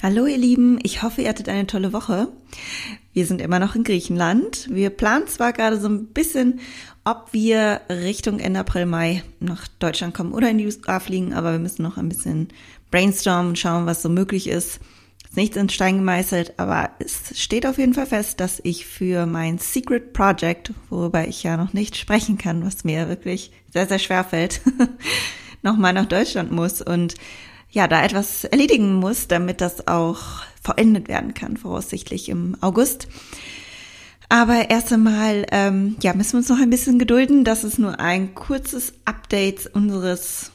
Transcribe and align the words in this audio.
Hallo 0.00 0.26
ihr 0.26 0.38
Lieben, 0.38 0.78
ich 0.84 1.02
hoffe, 1.02 1.22
ihr 1.22 1.28
hattet 1.28 1.48
eine 1.48 1.66
tolle 1.66 1.92
Woche. 1.92 2.28
Wir 3.12 3.26
sind 3.26 3.40
immer 3.40 3.58
noch 3.58 3.74
in 3.74 3.82
Griechenland. 3.82 4.68
Wir 4.70 4.90
planen 4.90 5.26
zwar 5.26 5.52
gerade 5.52 5.80
so 5.80 5.88
ein 5.88 6.06
bisschen, 6.06 6.60
ob 7.02 7.32
wir 7.32 7.80
Richtung 7.90 8.38
Ende 8.38 8.60
April, 8.60 8.86
Mai 8.86 9.24
nach 9.40 9.66
Deutschland 9.80 10.14
kommen 10.14 10.32
oder 10.32 10.50
in 10.50 10.58
die 10.58 10.66
USA 10.66 11.00
fliegen, 11.00 11.34
aber 11.34 11.50
wir 11.50 11.58
müssen 11.58 11.82
noch 11.82 11.96
ein 11.96 12.08
bisschen 12.08 12.46
brainstormen 12.92 13.48
und 13.48 13.58
schauen, 13.58 13.86
was 13.86 14.00
so 14.00 14.08
möglich 14.08 14.46
ist. 14.46 14.78
Ist 15.24 15.36
nichts 15.36 15.56
in 15.56 15.68
Stein 15.68 15.96
gemeißelt, 15.96 16.60
aber 16.60 16.90
es 17.00 17.36
steht 17.36 17.66
auf 17.66 17.76
jeden 17.78 17.94
Fall 17.94 18.06
fest, 18.06 18.38
dass 18.38 18.60
ich 18.62 18.86
für 18.86 19.26
mein 19.26 19.58
Secret 19.58 20.12
Project, 20.12 20.72
worüber 20.90 21.26
ich 21.26 21.42
ja 21.42 21.56
noch 21.56 21.72
nicht 21.72 21.96
sprechen 21.96 22.38
kann, 22.38 22.64
was 22.64 22.84
mir 22.84 23.08
wirklich 23.08 23.50
sehr, 23.72 23.88
sehr 23.88 23.98
schwer 23.98 24.22
fällt, 24.22 24.60
nochmal 25.62 25.92
nach 25.92 26.06
Deutschland 26.06 26.52
muss 26.52 26.82
und 26.82 27.16
ja, 27.70 27.86
da 27.86 28.02
etwas 28.04 28.44
erledigen 28.44 28.94
muss, 28.94 29.28
damit 29.28 29.60
das 29.60 29.86
auch 29.88 30.20
vollendet 30.62 31.08
werden 31.08 31.34
kann, 31.34 31.56
voraussichtlich 31.56 32.28
im 32.28 32.56
August. 32.60 33.08
Aber 34.28 34.68
erst 34.70 34.92
einmal, 34.92 35.46
ähm, 35.52 35.96
ja, 36.02 36.12
müssen 36.12 36.32
wir 36.32 36.38
uns 36.38 36.48
noch 36.48 36.60
ein 36.60 36.70
bisschen 36.70 36.98
gedulden. 36.98 37.44
Das 37.44 37.64
ist 37.64 37.78
nur 37.78 37.98
ein 37.98 38.34
kurzes 38.34 38.92
Update 39.06 39.66
unseres 39.74 40.50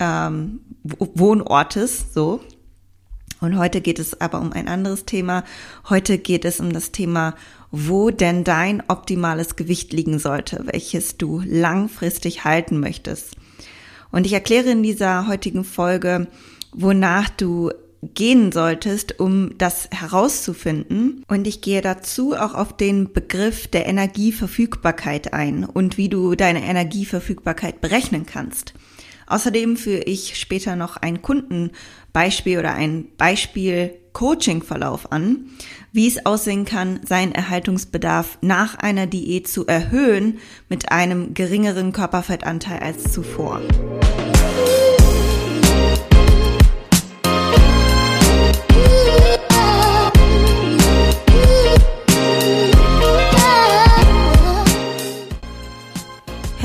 ähm, 0.00 0.60
Wohnortes, 0.82 2.12
so. 2.12 2.40
Und 3.40 3.58
heute 3.58 3.80
geht 3.80 3.98
es 3.98 4.20
aber 4.20 4.40
um 4.40 4.52
ein 4.52 4.66
anderes 4.66 5.04
Thema. 5.04 5.44
Heute 5.88 6.18
geht 6.18 6.44
es 6.44 6.58
um 6.58 6.72
das 6.72 6.90
Thema, 6.90 7.34
wo 7.70 8.10
denn 8.10 8.44
dein 8.44 8.82
optimales 8.88 9.56
Gewicht 9.56 9.92
liegen 9.92 10.18
sollte, 10.18 10.64
welches 10.72 11.16
du 11.18 11.42
langfristig 11.44 12.44
halten 12.44 12.80
möchtest. 12.80 13.36
Und 14.10 14.26
ich 14.26 14.32
erkläre 14.32 14.70
in 14.70 14.82
dieser 14.82 15.26
heutigen 15.26 15.64
Folge, 15.64 16.28
wonach 16.72 17.28
du 17.28 17.70
gehen 18.14 18.52
solltest, 18.52 19.18
um 19.18 19.56
das 19.58 19.88
herauszufinden. 19.90 21.24
Und 21.28 21.46
ich 21.46 21.60
gehe 21.60 21.80
dazu 21.80 22.34
auch 22.34 22.54
auf 22.54 22.76
den 22.76 23.12
Begriff 23.12 23.66
der 23.66 23.86
Energieverfügbarkeit 23.86 25.32
ein 25.32 25.64
und 25.64 25.96
wie 25.98 26.08
du 26.08 26.34
deine 26.34 26.62
Energieverfügbarkeit 26.62 27.80
berechnen 27.80 28.26
kannst. 28.26 28.74
Außerdem 29.26 29.76
führe 29.76 30.04
ich 30.04 30.38
später 30.38 30.76
noch 30.76 30.96
ein 30.96 31.20
Kundenbeispiel 31.20 32.58
oder 32.58 32.74
ein 32.74 33.08
Beispiel 33.16 33.94
Coaching-Verlauf 34.16 35.12
an, 35.12 35.44
wie 35.92 36.08
es 36.08 36.24
aussehen 36.24 36.64
kann, 36.64 37.00
seinen 37.06 37.32
Erhaltungsbedarf 37.32 38.38
nach 38.40 38.74
einer 38.76 39.06
Diät 39.06 39.46
zu 39.46 39.66
erhöhen 39.66 40.38
mit 40.70 40.90
einem 40.90 41.34
geringeren 41.34 41.92
Körperfettanteil 41.92 42.78
als 42.78 43.12
zuvor. 43.12 43.60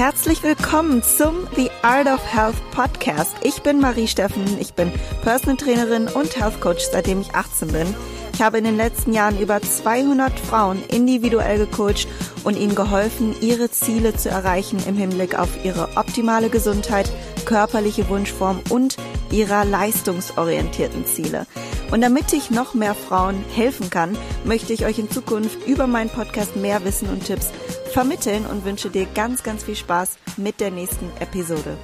Herzlich 0.01 0.41
willkommen 0.41 1.03
zum 1.03 1.47
The 1.55 1.69
Art 1.83 2.07
of 2.07 2.25
Health 2.25 2.55
Podcast. 2.71 3.35
Ich 3.43 3.61
bin 3.61 3.79
Marie 3.79 4.07
Steffen, 4.07 4.59
ich 4.59 4.73
bin 4.73 4.91
Personal 5.21 5.57
Trainerin 5.57 6.07
und 6.07 6.39
Health 6.39 6.59
Coach, 6.59 6.85
seitdem 6.91 7.21
ich 7.21 7.35
18 7.35 7.67
bin. 7.67 7.95
Ich 8.33 8.41
habe 8.41 8.57
in 8.57 8.63
den 8.63 8.77
letzten 8.77 9.13
Jahren 9.13 9.39
über 9.39 9.61
200 9.61 10.39
Frauen 10.39 10.81
individuell 10.89 11.59
gecoacht 11.59 12.07
und 12.43 12.57
ihnen 12.57 12.73
geholfen, 12.73 13.35
ihre 13.41 13.69
Ziele 13.69 14.15
zu 14.15 14.29
erreichen 14.29 14.79
im 14.87 14.97
Hinblick 14.97 15.37
auf 15.37 15.63
ihre 15.63 15.95
optimale 15.95 16.49
Gesundheit, 16.49 17.07
körperliche 17.45 18.09
Wunschform 18.09 18.59
und 18.69 18.97
ihrer 19.29 19.65
leistungsorientierten 19.65 21.05
Ziele. 21.05 21.45
Und 21.91 22.01
damit 22.01 22.33
ich 22.33 22.49
noch 22.49 22.73
mehr 22.73 22.95
Frauen 22.95 23.43
helfen 23.53 23.91
kann, 23.91 24.17
möchte 24.45 24.73
ich 24.73 24.83
euch 24.83 24.97
in 24.97 25.11
Zukunft 25.11 25.67
über 25.67 25.85
meinen 25.85 26.09
Podcast 26.09 26.55
mehr 26.55 26.83
Wissen 26.85 27.07
und 27.07 27.23
Tipps 27.23 27.51
vermitteln 27.91 28.45
und 28.45 28.63
wünsche 28.63 28.89
dir 28.89 29.05
ganz, 29.13 29.43
ganz 29.43 29.63
viel 29.63 29.75
Spaß 29.75 30.17
mit 30.37 30.59
der 30.59 30.71
nächsten 30.71 31.09
Episode. 31.19 31.77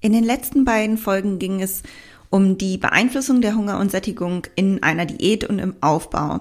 In 0.00 0.12
den 0.12 0.24
letzten 0.24 0.64
beiden 0.64 0.96
Folgen 0.96 1.38
ging 1.38 1.60
es 1.60 1.82
um 2.30 2.56
die 2.56 2.78
Beeinflussung 2.78 3.40
der 3.40 3.56
Hunger 3.56 3.78
und 3.78 3.90
Sättigung 3.90 4.46
in 4.54 4.82
einer 4.82 5.06
Diät 5.06 5.44
und 5.44 5.58
im 5.58 5.74
Aufbau. 5.80 6.40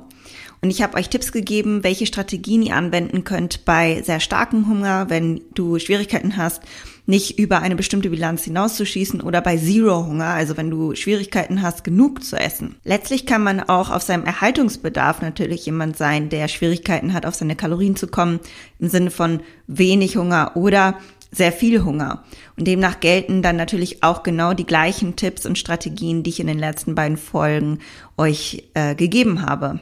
Und 0.62 0.70
ich 0.70 0.82
habe 0.82 0.98
euch 0.98 1.10
Tipps 1.10 1.32
gegeben, 1.32 1.84
welche 1.84 2.06
Strategien 2.06 2.62
ihr 2.62 2.76
anwenden 2.76 3.24
könnt 3.24 3.66
bei 3.66 4.02
sehr 4.04 4.20
starkem 4.20 4.68
Hunger, 4.68 5.10
wenn 5.10 5.42
du 5.54 5.80
Schwierigkeiten 5.80 6.38
hast, 6.38 6.62
nicht 7.08 7.40
über 7.40 7.62
eine 7.62 7.76
bestimmte 7.76 8.10
Bilanz 8.10 8.44
hinauszuschießen 8.44 9.22
oder 9.22 9.42
bei 9.42 9.58
Zero-Hunger, 9.58 10.28
also 10.28 10.58
wenn 10.58 10.70
du 10.70 10.94
Schwierigkeiten 10.94 11.62
hast, 11.62 11.84
genug 11.84 12.24
zu 12.24 12.36
essen. 12.36 12.76
Letztlich 12.84 13.26
kann 13.26 13.42
man 13.42 13.62
auch 13.62 13.90
auf 13.90 14.04
seinem 14.04 14.26
Erhaltungsbedarf 14.26 15.22
natürlich 15.22 15.66
jemand 15.66 15.98
sein, 15.98 16.30
der 16.30 16.50
Schwierigkeiten 16.50 17.14
hat, 17.14 17.26
auf 17.26 17.34
seine 17.34 17.56
Kalorien 17.56 17.96
zu 17.96 18.08
kommen, 18.08 18.42
im 18.78 18.90
Sinne 18.90 19.10
von 19.10 19.40
wenig 19.68 20.18
Hunger 20.18 20.52
oder 20.56 20.98
sehr 21.32 21.52
viel 21.52 21.84
Hunger. 21.84 22.24
Und 22.58 22.68
demnach 22.68 23.00
gelten 23.00 23.42
dann 23.42 23.56
natürlich 23.56 24.04
auch 24.04 24.24
genau 24.24 24.54
die 24.54 24.66
gleichen 24.66 25.16
Tipps 25.16 25.46
und 25.46 25.58
Strategien, 25.58 26.24
die 26.24 26.30
ich 26.30 26.40
in 26.40 26.48
den 26.48 26.60
letzten 26.60 26.94
beiden 26.94 27.18
Folgen 27.18 27.80
euch 28.18 28.70
äh, 28.74 28.96
gegeben 28.96 29.44
habe. 29.44 29.80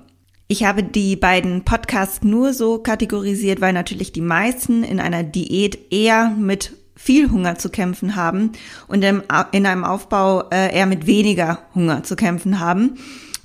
Ich 0.48 0.64
habe 0.64 0.84
die 0.84 1.16
beiden 1.16 1.64
Podcasts 1.64 2.24
nur 2.24 2.54
so 2.54 2.78
kategorisiert, 2.78 3.62
weil 3.62 3.74
natürlich 3.74 4.12
die 4.12 4.22
meisten 4.22 4.84
in 4.84 5.00
einer 5.00 5.24
Diät 5.24 5.92
eher 5.92 6.30
mit 6.30 6.74
viel 6.96 7.30
Hunger 7.30 7.58
zu 7.58 7.70
kämpfen 7.70 8.16
haben 8.16 8.52
und 8.88 9.04
in 9.04 9.66
einem 9.66 9.84
Aufbau 9.84 10.50
äh, 10.50 10.74
eher 10.76 10.86
mit 10.86 11.06
weniger 11.08 11.60
Hunger 11.76 12.04
zu 12.04 12.16
kämpfen 12.16 12.60
haben. 12.60 12.98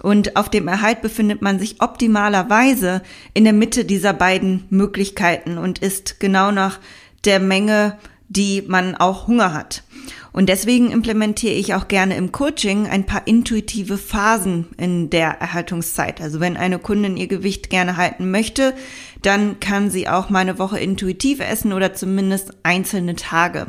Und 0.03 0.37
auf 0.37 0.49
dem 0.49 0.67
Erhalt 0.67 1.03
befindet 1.03 1.43
man 1.43 1.59
sich 1.59 1.83
optimalerweise 1.83 3.03
in 3.35 3.45
der 3.45 3.53
Mitte 3.53 3.85
dieser 3.85 4.15
beiden 4.15 4.65
Möglichkeiten 4.71 5.59
und 5.59 5.81
ist 5.81 6.21
genau 6.21 6.51
nach 6.53 6.81
der 7.25 7.39
Menge, 7.39 7.99
die 8.31 8.63
man 8.67 8.95
auch 8.95 9.27
Hunger 9.27 9.53
hat. 9.53 9.83
Und 10.33 10.49
deswegen 10.49 10.93
implementiere 10.93 11.55
ich 11.55 11.75
auch 11.75 11.89
gerne 11.89 12.17
im 12.17 12.31
Coaching 12.31 12.87
ein 12.87 13.05
paar 13.05 13.27
intuitive 13.27 13.99
Phasen 13.99 14.67
in 14.79 15.11
der 15.11 15.41
Erhaltungszeit. 15.41 16.21
Also 16.21 16.39
wenn 16.39 16.57
eine 16.57 16.79
Kundin 16.79 17.17
ihr 17.17 17.27
Gewicht 17.27 17.69
gerne 17.69 17.97
halten 17.97 18.31
möchte, 18.31 18.73
dann 19.23 19.59
kann 19.59 19.91
sie 19.91 20.09
auch 20.09 20.31
mal 20.31 20.39
eine 20.39 20.59
Woche 20.59 20.79
intuitiv 20.79 21.41
essen 21.41 21.73
oder 21.73 21.95
zumindest 21.95 22.53
einzelne 22.63 23.17
Tage. 23.17 23.67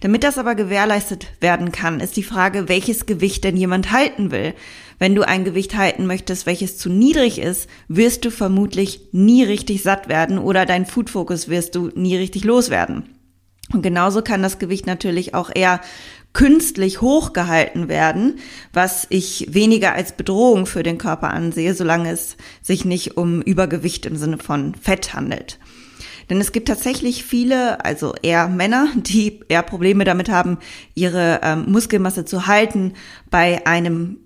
Damit 0.00 0.22
das 0.22 0.38
aber 0.38 0.54
gewährleistet 0.54 1.28
werden 1.40 1.72
kann, 1.72 2.00
ist 2.00 2.16
die 2.16 2.22
Frage, 2.22 2.68
welches 2.68 3.06
Gewicht 3.06 3.42
denn 3.42 3.56
jemand 3.56 3.90
halten 3.90 4.30
will. 4.30 4.54
Wenn 4.98 5.14
du 5.14 5.26
ein 5.26 5.44
Gewicht 5.44 5.76
halten 5.76 6.06
möchtest, 6.06 6.46
welches 6.46 6.78
zu 6.78 6.90
niedrig 6.90 7.38
ist, 7.38 7.68
wirst 7.88 8.24
du 8.24 8.30
vermutlich 8.30 9.00
nie 9.12 9.44
richtig 9.44 9.82
satt 9.82 10.08
werden 10.08 10.38
oder 10.38 10.66
dein 10.66 10.86
Food 10.86 11.10
Focus 11.10 11.48
wirst 11.48 11.74
du 11.74 11.90
nie 11.94 12.16
richtig 12.16 12.44
loswerden. 12.44 13.15
Und 13.72 13.82
genauso 13.82 14.22
kann 14.22 14.42
das 14.42 14.58
Gewicht 14.58 14.86
natürlich 14.86 15.34
auch 15.34 15.50
eher 15.54 15.80
künstlich 16.32 17.00
hochgehalten 17.00 17.88
werden, 17.88 18.38
was 18.72 19.06
ich 19.08 19.48
weniger 19.50 19.94
als 19.94 20.12
Bedrohung 20.12 20.66
für 20.66 20.82
den 20.82 20.98
Körper 20.98 21.30
ansehe, 21.30 21.74
solange 21.74 22.10
es 22.10 22.36
sich 22.62 22.84
nicht 22.84 23.16
um 23.16 23.40
Übergewicht 23.40 24.06
im 24.06 24.16
Sinne 24.16 24.38
von 24.38 24.74
Fett 24.74 25.14
handelt. 25.14 25.58
Denn 26.28 26.40
es 26.40 26.52
gibt 26.52 26.68
tatsächlich 26.68 27.24
viele, 27.24 27.84
also 27.84 28.14
eher 28.22 28.48
Männer, 28.48 28.88
die 28.94 29.40
eher 29.48 29.62
Probleme 29.62 30.04
damit 30.04 30.28
haben, 30.28 30.58
ihre 30.94 31.40
ähm, 31.42 31.64
Muskelmasse 31.68 32.24
zu 32.24 32.46
halten 32.46 32.92
bei 33.30 33.66
einem 33.66 34.18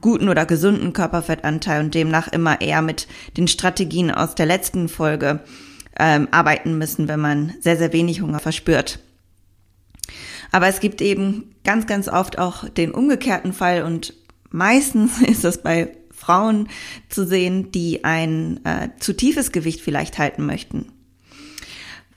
guten 0.00 0.28
oder 0.28 0.46
gesunden 0.46 0.92
Körperfettanteil 0.92 1.84
und 1.84 1.94
demnach 1.94 2.28
immer 2.28 2.60
eher 2.60 2.82
mit 2.82 3.08
den 3.36 3.48
Strategien 3.48 4.10
aus 4.10 4.34
der 4.34 4.46
letzten 4.46 4.88
Folge 4.88 5.40
ähm, 5.98 6.28
arbeiten 6.30 6.78
müssen, 6.78 7.08
wenn 7.08 7.20
man 7.20 7.54
sehr, 7.60 7.76
sehr 7.76 7.92
wenig 7.92 8.20
Hunger 8.20 8.38
verspürt. 8.38 9.00
Aber 10.50 10.68
es 10.68 10.80
gibt 10.80 11.02
eben 11.02 11.54
ganz, 11.64 11.86
ganz 11.86 12.08
oft 12.08 12.38
auch 12.38 12.68
den 12.68 12.92
umgekehrten 12.92 13.52
Fall 13.52 13.82
und 13.82 14.14
meistens 14.50 15.20
ist 15.26 15.44
das 15.44 15.62
bei 15.62 15.92
Frauen 16.10 16.68
zu 17.08 17.26
sehen, 17.26 17.70
die 17.72 18.04
ein 18.04 18.64
äh, 18.64 18.88
zu 18.98 19.14
tiefes 19.14 19.52
Gewicht 19.52 19.80
vielleicht 19.80 20.18
halten 20.18 20.46
möchten. 20.46 20.86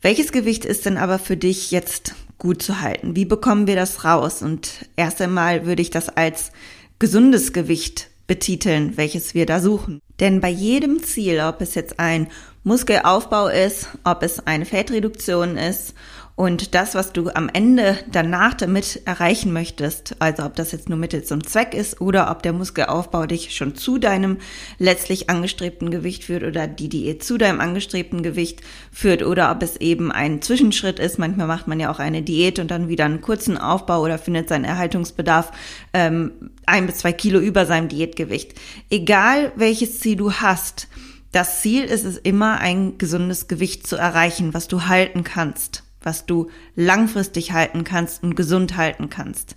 Welches 0.01 0.31
Gewicht 0.31 0.66
ist 0.66 0.86
denn 0.86 0.98
aber 0.98 1.19
für 1.19 1.38
dich 1.38 1.69
jetzt 1.69 2.16
gut 2.39 2.63
zu 2.63 2.81
halten? 2.81 3.16
Wie 3.16 3.25
bekommen 3.25 3.68
wir 3.68 3.75
das 3.75 4.04
raus? 4.04 4.42
Und 4.42 4.89
erst 4.95 5.22
einmal 5.22 5.68
würde 5.68 5.84
ich 5.84 5.92
das 5.92 6.10
als 6.10 6.51
gesundes 6.98 7.54
Gewicht 7.54 8.10
betiteln, 8.25 8.98
welches 8.98 9.36
wir 9.36 9.45
da 9.45 9.60
suchen. 9.60 10.01
Denn 10.22 10.40
bei 10.40 10.50
jedem 10.50 11.04
Ziel, 11.04 11.42
ob 11.42 11.60
es 11.60 11.76
jetzt 11.76 12.00
ein 12.00 12.28
Muskelaufbau 12.64 13.48
ist, 13.48 13.90
ob 14.06 14.24
es 14.24 14.46
eine 14.46 14.66
Fettreduktion 14.66 15.58
ist 15.58 15.96
Und 16.42 16.74
das, 16.74 16.96
was 16.96 17.14
du 17.14 17.30
am 17.30 17.50
Ende 17.54 18.00
danach 18.12 18.56
damit 18.56 19.04
erreichen 19.06 19.54
möchtest, 19.54 20.16
also 20.18 20.44
ob 20.44 20.56
das 20.56 20.72
jetzt 20.72 20.90
nur 20.90 20.98
Mittel 20.98 21.24
zum 21.24 21.46
Zweck 21.46 21.76
ist 21.76 22.02
oder 22.02 22.32
ob 22.32 22.42
der 22.42 22.52
Muskelaufbau 22.52 23.28
dich 23.28 23.56
schon 23.56 23.76
zu 23.76 24.00
deinem 24.00 24.38
letztlich 24.80 25.30
angestrebten 25.30 25.92
Gewicht 25.92 26.24
führt 26.24 26.42
oder 26.42 26.66
die 26.66 26.90
Diät 26.90 27.24
zu 27.24 27.38
deinem 27.38 27.60
angestrebten 27.60 28.24
Gewicht 28.24 28.62
führt 28.92 29.22
oder 29.22 29.52
ob 29.52 29.62
es 29.62 29.78
eben 29.78 30.12
ein 30.12 30.42
Zwischenschritt 30.42 30.98
ist. 30.98 31.20
Manchmal 31.20 31.46
macht 31.46 31.68
man 31.68 31.80
ja 31.80 31.92
auch 31.92 32.00
eine 32.00 32.24
Diät 32.24 32.58
und 32.58 32.72
dann 32.72 32.90
wieder 32.90 33.06
einen 33.06 33.22
kurzen 33.22 33.60
Aufbau 33.60 34.02
oder 34.02 34.18
findet 34.18 34.50
seinen 34.50 34.66
Erhaltungsbedarf 34.66 35.52
ähm, 35.94 36.50
ein 36.66 36.88
bis 36.88 36.98
zwei 36.98 37.14
Kilo 37.14 37.40
über 37.40 37.68
seinem 37.68 37.88
Diätgewicht. 37.88 38.60
Egal 38.90 39.52
welches 39.58 40.00
Ziel 40.00 40.16
du 40.16 40.34
hast, 40.34 40.88
das 41.32 41.62
Ziel 41.62 41.84
ist 41.84 42.04
es 42.04 42.18
immer, 42.18 42.58
ein 42.62 42.98
gesundes 42.98 43.48
Gewicht 43.48 43.86
zu 43.86 43.96
erreichen, 43.96 44.56
was 44.56 44.68
du 44.68 44.88
halten 44.88 45.24
kannst 45.24 45.84
was 46.01 46.25
du 46.25 46.50
langfristig 46.75 47.51
halten 47.51 47.83
kannst 47.83 48.24
und 48.24 48.36
gesund 48.36 48.77
halten 48.77 49.09
kannst. 49.09 49.56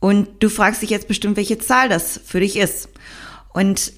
Und 0.00 0.28
du 0.42 0.48
fragst 0.48 0.82
dich 0.82 0.90
jetzt 0.90 1.08
bestimmt, 1.08 1.36
welche 1.36 1.58
Zahl 1.58 1.88
das 1.88 2.20
für 2.24 2.40
dich 2.40 2.56
ist. 2.56 2.88
Und 3.52 3.92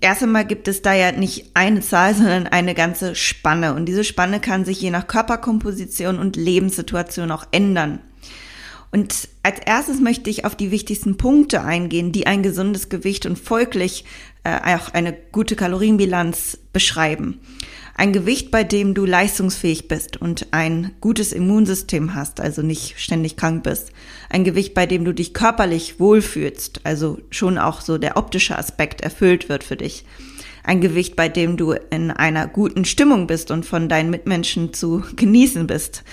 erst 0.00 0.22
einmal 0.22 0.46
gibt 0.46 0.68
es 0.68 0.82
da 0.82 0.92
ja 0.92 1.12
nicht 1.12 1.52
eine 1.54 1.80
Zahl, 1.80 2.14
sondern 2.14 2.46
eine 2.46 2.74
ganze 2.74 3.14
Spanne. 3.14 3.74
Und 3.74 3.86
diese 3.86 4.04
Spanne 4.04 4.40
kann 4.40 4.64
sich 4.64 4.80
je 4.80 4.90
nach 4.90 5.06
Körperkomposition 5.06 6.18
und 6.18 6.36
Lebenssituation 6.36 7.30
auch 7.30 7.46
ändern. 7.50 8.00
Und 8.92 9.28
als 9.42 9.58
erstes 9.58 10.00
möchte 10.00 10.30
ich 10.30 10.44
auf 10.44 10.54
die 10.54 10.70
wichtigsten 10.70 11.16
Punkte 11.16 11.62
eingehen, 11.62 12.12
die 12.12 12.26
ein 12.26 12.42
gesundes 12.42 12.88
Gewicht 12.88 13.26
und 13.26 13.38
folglich 13.38 14.04
äh, 14.44 14.76
auch 14.76 14.94
eine 14.94 15.12
gute 15.32 15.56
Kalorienbilanz 15.56 16.58
beschreiben. 16.72 17.40
Ein 17.98 18.12
Gewicht, 18.12 18.50
bei 18.50 18.62
dem 18.62 18.92
du 18.92 19.06
leistungsfähig 19.06 19.88
bist 19.88 20.18
und 20.18 20.48
ein 20.50 20.90
gutes 21.00 21.32
Immunsystem 21.32 22.14
hast, 22.14 22.40
also 22.40 22.60
nicht 22.60 23.00
ständig 23.00 23.38
krank 23.38 23.62
bist. 23.62 23.90
Ein 24.28 24.44
Gewicht, 24.44 24.74
bei 24.74 24.84
dem 24.84 25.06
du 25.06 25.14
dich 25.14 25.32
körperlich 25.32 25.98
wohlfühlst, 25.98 26.82
also 26.84 27.18
schon 27.30 27.56
auch 27.56 27.80
so 27.80 27.96
der 27.96 28.18
optische 28.18 28.58
Aspekt 28.58 29.00
erfüllt 29.00 29.48
wird 29.48 29.64
für 29.64 29.76
dich. 29.76 30.04
Ein 30.62 30.82
Gewicht, 30.82 31.16
bei 31.16 31.30
dem 31.30 31.56
du 31.56 31.72
in 31.72 32.10
einer 32.10 32.46
guten 32.46 32.84
Stimmung 32.84 33.26
bist 33.26 33.50
und 33.50 33.64
von 33.64 33.88
deinen 33.88 34.10
Mitmenschen 34.10 34.74
zu 34.74 35.02
genießen 35.16 35.66
bist. 35.66 36.04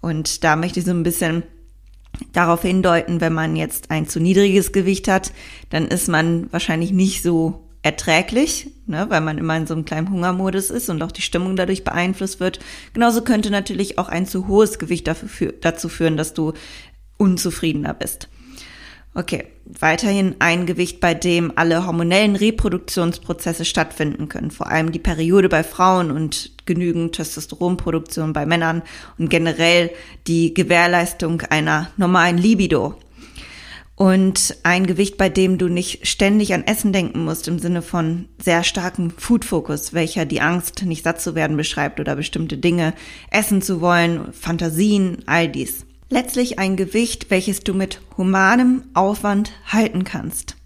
Und 0.00 0.44
da 0.44 0.54
möchte 0.54 0.78
ich 0.78 0.86
so 0.86 0.92
ein 0.92 1.02
bisschen 1.02 1.42
darauf 2.32 2.62
hindeuten, 2.62 3.20
wenn 3.20 3.32
man 3.32 3.56
jetzt 3.56 3.90
ein 3.90 4.06
zu 4.06 4.20
niedriges 4.20 4.70
Gewicht 4.70 5.08
hat, 5.08 5.32
dann 5.70 5.88
ist 5.88 6.06
man 6.06 6.52
wahrscheinlich 6.52 6.92
nicht 6.92 7.20
so 7.20 7.64
erträglich, 7.82 8.70
ne, 8.86 9.06
weil 9.08 9.20
man 9.20 9.38
immer 9.38 9.56
in 9.56 9.66
so 9.66 9.74
einem 9.74 9.84
kleinen 9.84 10.10
Hungermodus 10.10 10.70
ist 10.70 10.88
und 10.88 11.02
auch 11.02 11.12
die 11.12 11.22
Stimmung 11.22 11.56
dadurch 11.56 11.84
beeinflusst 11.84 12.38
wird. 12.38 12.60
Genauso 12.94 13.22
könnte 13.22 13.50
natürlich 13.50 13.98
auch 13.98 14.08
ein 14.08 14.26
zu 14.26 14.46
hohes 14.46 14.78
Gewicht 14.78 15.06
dafür, 15.08 15.52
dazu 15.60 15.88
führen, 15.88 16.16
dass 16.16 16.32
du 16.32 16.52
unzufriedener 17.18 17.94
bist. 17.94 18.28
Okay, 19.14 19.44
weiterhin 19.66 20.36
ein 20.38 20.64
Gewicht, 20.64 21.00
bei 21.00 21.12
dem 21.12 21.52
alle 21.56 21.86
hormonellen 21.86 22.34
Reproduktionsprozesse 22.34 23.66
stattfinden 23.66 24.30
können, 24.30 24.50
vor 24.50 24.68
allem 24.68 24.90
die 24.90 24.98
Periode 24.98 25.50
bei 25.50 25.62
Frauen 25.64 26.10
und 26.10 26.52
genügend 26.64 27.14
Testosteronproduktion 27.16 28.32
bei 28.32 28.46
Männern 28.46 28.80
und 29.18 29.28
generell 29.28 29.90
die 30.26 30.54
Gewährleistung 30.54 31.42
einer 31.42 31.90
normalen 31.98 32.38
Libido 32.38 32.94
und 33.94 34.56
ein 34.62 34.86
Gewicht, 34.86 35.18
bei 35.18 35.28
dem 35.28 35.58
du 35.58 35.68
nicht 35.68 36.06
ständig 36.06 36.54
an 36.54 36.64
Essen 36.66 36.92
denken 36.92 37.24
musst, 37.24 37.46
im 37.46 37.58
Sinne 37.58 37.82
von 37.82 38.28
sehr 38.42 38.64
starkem 38.64 39.10
Food-Fokus, 39.10 39.92
welcher 39.92 40.24
die 40.24 40.40
Angst, 40.40 40.82
nicht 40.84 41.04
satt 41.04 41.20
zu 41.20 41.34
werden 41.34 41.56
beschreibt 41.56 42.00
oder 42.00 42.16
bestimmte 42.16 42.56
Dinge 42.56 42.94
essen 43.30 43.60
zu 43.60 43.80
wollen, 43.80 44.32
Fantasien, 44.32 45.18
all 45.26 45.48
dies. 45.48 45.84
Letztlich 46.08 46.58
ein 46.58 46.76
Gewicht, 46.76 47.30
welches 47.30 47.60
du 47.60 47.74
mit 47.74 48.00
humanem 48.16 48.84
Aufwand 48.94 49.52
halten 49.66 50.04
kannst. 50.04 50.56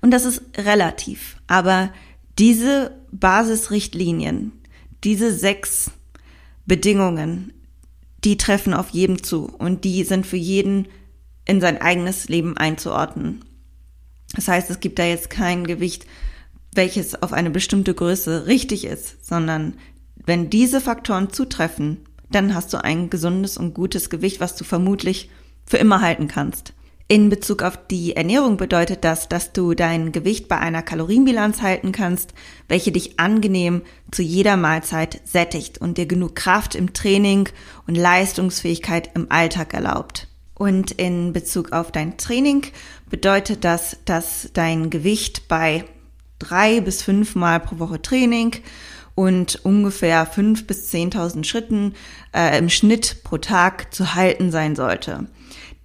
Und 0.00 0.12
das 0.12 0.24
ist 0.24 0.42
relativ, 0.56 1.36
aber 1.46 1.90
diese 2.38 2.92
Basisrichtlinien, 3.10 4.52
diese 5.04 5.32
sechs 5.32 5.90
Bedingungen, 6.66 7.52
die 8.24 8.36
treffen 8.36 8.74
auf 8.74 8.90
jeden 8.90 9.22
zu 9.22 9.46
und 9.46 9.84
die 9.84 10.04
sind 10.04 10.26
für 10.26 10.36
jeden 10.36 10.88
in 11.48 11.60
sein 11.60 11.80
eigenes 11.80 12.28
Leben 12.28 12.56
einzuordnen. 12.56 13.44
Das 14.34 14.46
heißt, 14.46 14.70
es 14.70 14.78
gibt 14.78 15.00
da 15.00 15.04
jetzt 15.04 15.30
kein 15.30 15.66
Gewicht, 15.66 16.06
welches 16.74 17.20
auf 17.20 17.32
eine 17.32 17.50
bestimmte 17.50 17.94
Größe 17.94 18.46
richtig 18.46 18.84
ist, 18.84 19.26
sondern 19.26 19.74
wenn 20.14 20.50
diese 20.50 20.80
Faktoren 20.80 21.32
zutreffen, 21.32 22.04
dann 22.30 22.54
hast 22.54 22.72
du 22.72 22.84
ein 22.84 23.10
gesundes 23.10 23.56
und 23.56 23.74
gutes 23.74 24.10
Gewicht, 24.10 24.38
was 24.38 24.54
du 24.54 24.64
vermutlich 24.64 25.30
für 25.64 25.78
immer 25.78 26.02
halten 26.02 26.28
kannst. 26.28 26.74
In 27.10 27.30
Bezug 27.30 27.62
auf 27.62 27.78
die 27.86 28.14
Ernährung 28.16 28.58
bedeutet 28.58 29.02
das, 29.02 29.30
dass 29.30 29.54
du 29.54 29.72
dein 29.72 30.12
Gewicht 30.12 30.46
bei 30.46 30.58
einer 30.58 30.82
Kalorienbilanz 30.82 31.62
halten 31.62 31.90
kannst, 31.90 32.34
welche 32.68 32.92
dich 32.92 33.18
angenehm 33.18 33.80
zu 34.10 34.20
jeder 34.20 34.58
Mahlzeit 34.58 35.22
sättigt 35.24 35.78
und 35.78 35.96
dir 35.96 36.04
genug 36.04 36.34
Kraft 36.34 36.74
im 36.74 36.92
Training 36.92 37.48
und 37.86 37.94
Leistungsfähigkeit 37.94 39.10
im 39.14 39.32
Alltag 39.32 39.72
erlaubt. 39.72 40.27
Und 40.58 40.90
in 40.90 41.32
Bezug 41.32 41.72
auf 41.72 41.92
dein 41.92 42.18
Training 42.18 42.66
bedeutet 43.08 43.64
das, 43.64 43.96
dass 44.04 44.50
dein 44.52 44.90
Gewicht 44.90 45.48
bei 45.48 45.84
drei 46.40 46.80
bis 46.80 47.02
fünf 47.02 47.36
Mal 47.36 47.60
pro 47.60 47.78
Woche 47.78 48.02
Training 48.02 48.56
und 49.14 49.64
ungefähr 49.64 50.26
fünf 50.26 50.66
bis 50.66 50.88
zehntausend 50.88 51.46
Schritten 51.46 51.94
äh, 52.34 52.58
im 52.58 52.68
Schnitt 52.68 53.22
pro 53.24 53.38
Tag 53.38 53.94
zu 53.94 54.14
halten 54.14 54.50
sein 54.50 54.76
sollte. 54.76 55.26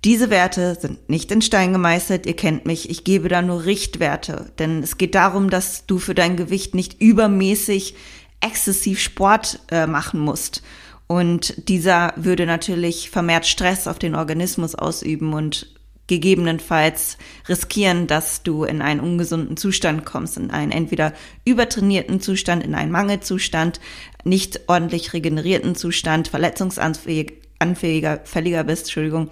Diese 0.04 0.30
Werte 0.30 0.75
sind 0.80 1.10
nicht 1.10 1.31
in 1.31 1.42
Stein 1.42 1.72
gemeißelt, 1.72 2.25
ihr 2.25 2.36
kennt 2.36 2.66
mich, 2.66 2.90
ich 2.90 3.04
gebe 3.04 3.30
da 3.30 3.42
nur 3.42 3.66
Richtwerte, 3.66 4.52
denn 4.60 4.84
es 4.84 4.98
geht 4.98 5.16
darum, 5.16 5.50
dass 5.50 5.86
du 5.86 5.98
für 5.98 6.14
dein 6.14 6.36
Gewicht 6.36 6.75
nicht 6.75 7.00
übermäßig 7.00 7.96
exzessiv 8.42 9.00
Sport 9.00 9.60
äh, 9.72 9.88
machen 9.88 10.20
musst 10.20 10.62
und 11.07 11.69
dieser 11.69 12.13
würde 12.15 12.45
natürlich 12.45 13.09
vermehrt 13.09 13.45
Stress 13.45 13.88
auf 13.88 14.00
den 14.00 14.15
Organismus 14.15 14.75
ausüben 14.75 15.33
und 15.33 15.67
gegebenenfalls 16.07 17.17
riskieren, 17.47 18.07
dass 18.07 18.44
du 18.44 18.65
in 18.65 18.81
einen 18.81 19.00
ungesunden 19.00 19.55
Zustand 19.55 20.05
kommst, 20.05 20.38
in 20.38 20.51
einen 20.51 20.71
entweder 20.71 21.13
übertrainierten 21.45 22.19
Zustand, 22.19 22.63
in 22.63 22.75
einen 22.75 22.91
Mangelzustand, 22.91 23.79
nicht 24.23 24.61
ordentlich 24.67 25.13
regenerierten 25.13 25.75
Zustand, 25.75 26.27
verletzungsanfälliger, 26.27 28.19
fälliger 28.25 28.63
bist, 28.63 28.83
Entschuldigung, 28.83 29.29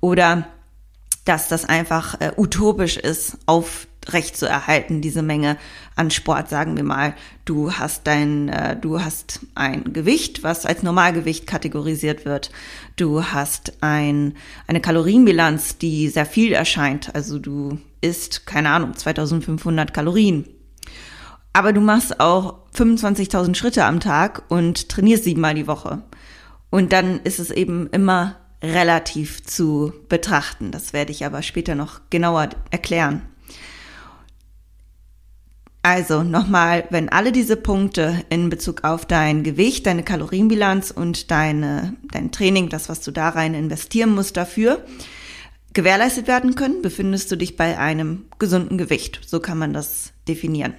oder 0.00 0.46
dass 1.24 1.48
das 1.48 1.64
einfach 1.64 2.20
äh, 2.20 2.32
utopisch 2.36 2.96
ist, 2.96 3.38
auf 3.46 3.86
recht 4.08 4.36
zu 4.36 4.46
erhalten, 4.46 5.00
diese 5.00 5.22
Menge 5.22 5.56
an 5.94 6.10
Sport, 6.10 6.48
sagen 6.48 6.76
wir 6.76 6.84
mal. 6.84 7.14
Du 7.44 7.72
hast 7.72 8.06
dein, 8.06 8.48
äh, 8.48 8.76
du 8.76 9.00
hast 9.00 9.40
ein 9.54 9.92
Gewicht, 9.92 10.42
was 10.42 10.66
als 10.66 10.82
Normalgewicht 10.82 11.46
kategorisiert 11.46 12.24
wird. 12.24 12.50
Du 12.96 13.24
hast 13.24 13.74
ein, 13.82 14.34
eine 14.66 14.80
Kalorienbilanz, 14.80 15.78
die 15.78 16.08
sehr 16.08 16.26
viel 16.26 16.52
erscheint. 16.52 17.14
Also 17.14 17.38
du 17.38 17.78
isst, 18.00 18.46
keine 18.46 18.70
Ahnung, 18.70 18.94
2500 18.96 19.92
Kalorien. 19.92 20.46
Aber 21.52 21.72
du 21.72 21.80
machst 21.80 22.20
auch 22.20 22.58
25.000 22.74 23.54
Schritte 23.54 23.84
am 23.84 24.00
Tag 24.00 24.44
und 24.48 24.88
trainierst 24.88 25.24
siebenmal 25.24 25.54
die 25.54 25.66
Woche. 25.66 26.02
Und 26.70 26.92
dann 26.92 27.20
ist 27.20 27.40
es 27.40 27.50
eben 27.50 27.88
immer 27.90 28.36
relativ 28.62 29.44
zu 29.44 29.92
betrachten. 30.08 30.70
Das 30.70 30.92
werde 30.92 31.12
ich 31.12 31.24
aber 31.24 31.42
später 31.42 31.74
noch 31.74 32.00
genauer 32.10 32.50
erklären. 32.70 33.22
Also 35.82 36.22
nochmal, 36.22 36.84
wenn 36.90 37.08
alle 37.08 37.32
diese 37.32 37.56
Punkte 37.56 38.22
in 38.28 38.50
Bezug 38.50 38.84
auf 38.84 39.06
dein 39.06 39.42
Gewicht, 39.42 39.86
deine 39.86 40.02
Kalorienbilanz 40.02 40.90
und 40.90 41.30
deine, 41.30 41.94
dein 42.12 42.30
Training, 42.32 42.68
das, 42.68 42.90
was 42.90 43.00
du 43.00 43.10
da 43.12 43.30
rein 43.30 43.54
investieren 43.54 44.14
musst 44.14 44.36
dafür, 44.36 44.84
gewährleistet 45.72 46.26
werden 46.26 46.54
können, 46.54 46.82
befindest 46.82 47.30
du 47.32 47.36
dich 47.36 47.56
bei 47.56 47.78
einem 47.78 48.26
gesunden 48.38 48.76
Gewicht. 48.76 49.20
So 49.26 49.40
kann 49.40 49.56
man 49.56 49.72
das 49.72 50.12
definieren. 50.28 50.74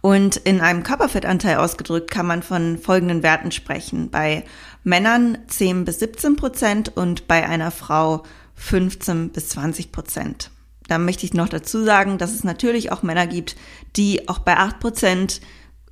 Und 0.00 0.36
in 0.36 0.60
einem 0.60 0.82
Körperfettanteil 0.82 1.56
ausgedrückt 1.56 2.10
kann 2.10 2.26
man 2.26 2.42
von 2.42 2.78
folgenden 2.78 3.22
Werten 3.22 3.52
sprechen. 3.52 4.10
Bei 4.10 4.44
Männern 4.82 5.38
10 5.46 5.84
bis 5.84 6.00
17 6.00 6.36
Prozent 6.36 6.96
und 6.96 7.28
bei 7.28 7.48
einer 7.48 7.70
Frau 7.70 8.24
15 8.56 9.30
bis 9.30 9.50
20 9.50 9.92
Prozent. 9.92 10.50
Da 10.88 10.98
möchte 10.98 11.26
ich 11.26 11.34
noch 11.34 11.48
dazu 11.48 11.84
sagen, 11.84 12.18
dass 12.18 12.32
es 12.32 12.44
natürlich 12.44 12.92
auch 12.92 13.02
Männer 13.02 13.26
gibt, 13.26 13.56
die 13.96 14.28
auch 14.28 14.38
bei 14.38 14.56
8% 14.56 15.40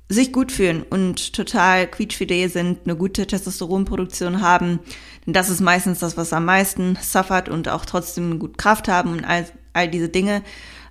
sich 0.07 0.31
gut 0.31 0.51
fühlen 0.51 0.83
und 0.83 1.33
total 1.33 1.87
quietschfidel 1.87 2.49
sind, 2.49 2.81
eine 2.85 2.95
gute 2.95 3.25
Testosteronproduktion 3.25 4.41
haben. 4.41 4.79
Denn 5.25 5.33
das 5.33 5.49
ist 5.49 5.61
meistens 5.61 5.99
das, 5.99 6.15
was 6.15 6.31
am 6.31 6.45
meisten 6.45 6.97
suffert 7.01 7.49
und 7.49 7.69
auch 7.69 7.85
trotzdem 7.85 8.37
gut 8.37 8.57
Kraft 8.57 8.87
haben 8.87 9.11
und 9.11 9.25
all, 9.25 9.47
all 9.73 9.89
diese 9.89 10.09
Dinge. 10.09 10.43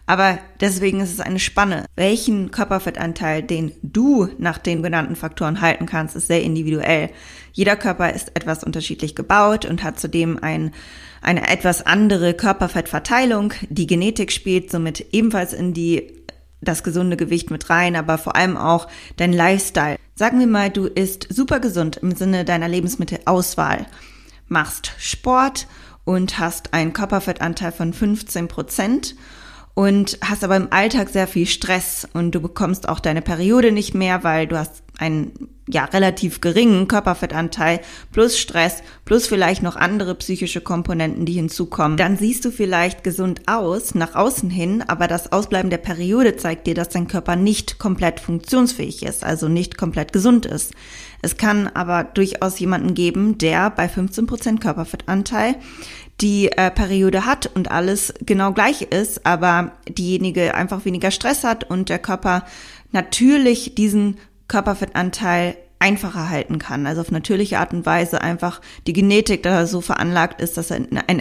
Aber 0.06 0.38
deswegen 0.60 1.00
ist 1.00 1.12
es 1.12 1.20
eine 1.20 1.38
Spanne. 1.38 1.86
Welchen 1.96 2.50
Körperfettanteil, 2.50 3.42
den 3.42 3.72
du 3.82 4.28
nach 4.38 4.58
den 4.58 4.82
genannten 4.82 5.16
Faktoren 5.16 5.62
halten 5.62 5.86
kannst, 5.86 6.14
ist 6.14 6.26
sehr 6.26 6.42
individuell. 6.42 7.10
Jeder 7.52 7.76
Körper 7.76 8.12
ist 8.12 8.36
etwas 8.36 8.64
unterschiedlich 8.64 9.14
gebaut 9.14 9.64
und 9.64 9.82
hat 9.82 9.98
zudem 9.98 10.38
ein, 10.42 10.72
eine 11.22 11.48
etwas 11.48 11.86
andere 11.86 12.34
Körperfettverteilung. 12.34 13.54
Die 13.70 13.86
Genetik 13.86 14.30
spielt 14.30 14.70
somit 14.70 15.06
ebenfalls 15.12 15.54
in 15.54 15.72
die 15.72 16.12
das 16.60 16.82
gesunde 16.82 17.16
Gewicht 17.16 17.50
mit 17.50 17.68
rein, 17.70 17.96
aber 17.96 18.18
vor 18.18 18.36
allem 18.36 18.56
auch 18.56 18.88
dein 19.16 19.32
Lifestyle. 19.32 19.96
Sagen 20.14 20.38
wir 20.38 20.46
mal, 20.46 20.70
du 20.70 20.86
isst 20.86 21.26
super 21.30 21.60
gesund 21.60 21.98
im 21.98 22.14
Sinne 22.14 22.44
deiner 22.44 22.68
Lebensmittelauswahl, 22.68 23.86
machst 24.48 24.92
Sport 24.98 25.66
und 26.04 26.38
hast 26.38 26.72
einen 26.72 26.92
Körperfettanteil 26.92 27.72
von 27.72 27.92
15 27.92 28.48
Prozent 28.48 29.14
und 29.74 30.18
hast 30.22 30.44
aber 30.44 30.56
im 30.56 30.72
Alltag 30.72 31.08
sehr 31.08 31.26
viel 31.26 31.46
Stress 31.46 32.08
und 32.12 32.32
du 32.32 32.40
bekommst 32.40 32.88
auch 32.88 33.00
deine 33.00 33.22
Periode 33.22 33.72
nicht 33.72 33.94
mehr, 33.94 34.22
weil 34.22 34.46
du 34.46 34.56
hast 34.56 34.84
einen 34.98 35.32
ja 35.68 35.86
relativ 35.86 36.40
geringen 36.40 36.88
Körperfettanteil 36.88 37.80
plus 38.12 38.38
Stress 38.38 38.82
plus 39.04 39.26
vielleicht 39.26 39.62
noch 39.62 39.76
andere 39.76 40.14
psychische 40.14 40.60
Komponenten, 40.60 41.24
die 41.24 41.32
hinzukommen. 41.32 41.96
Dann 41.96 42.16
siehst 42.16 42.44
du 42.44 42.50
vielleicht 42.50 43.02
gesund 43.02 43.42
aus 43.46 43.94
nach 43.94 44.14
außen 44.14 44.50
hin, 44.50 44.84
aber 44.86 45.08
das 45.08 45.32
Ausbleiben 45.32 45.70
der 45.70 45.78
Periode 45.78 46.36
zeigt 46.36 46.66
dir, 46.66 46.74
dass 46.74 46.90
dein 46.90 47.08
Körper 47.08 47.34
nicht 47.34 47.78
komplett 47.78 48.20
funktionsfähig 48.20 49.02
ist, 49.02 49.24
also 49.24 49.48
nicht 49.48 49.78
komplett 49.78 50.12
gesund 50.12 50.46
ist. 50.46 50.74
Es 51.22 51.38
kann 51.38 51.68
aber 51.68 52.04
durchaus 52.04 52.58
jemanden 52.58 52.92
geben, 52.92 53.38
der 53.38 53.70
bei 53.70 53.86
15% 53.86 54.60
Körperfettanteil 54.60 55.56
die 56.20 56.52
äh, 56.52 56.70
Periode 56.70 57.26
hat 57.26 57.46
und 57.54 57.70
alles 57.70 58.14
genau 58.20 58.52
gleich 58.52 58.82
ist, 58.82 59.26
aber 59.26 59.72
diejenige 59.88 60.54
einfach 60.54 60.84
weniger 60.84 61.10
Stress 61.10 61.44
hat 61.44 61.64
und 61.64 61.88
der 61.88 61.98
Körper 61.98 62.44
natürlich 62.92 63.74
diesen 63.74 64.18
Körperfettanteil 64.48 65.56
einfacher 65.78 66.30
halten 66.30 66.58
kann. 66.58 66.86
Also 66.86 67.00
auf 67.00 67.10
natürliche 67.10 67.58
Art 67.58 67.72
und 67.72 67.84
Weise 67.84 68.22
einfach 68.22 68.60
die 68.86 68.92
Genetik 68.92 69.42
da 69.42 69.66
so 69.66 69.80
veranlagt 69.80 70.40
ist, 70.40 70.56
dass 70.56 70.70
er 70.70 70.80
ein 71.06 71.20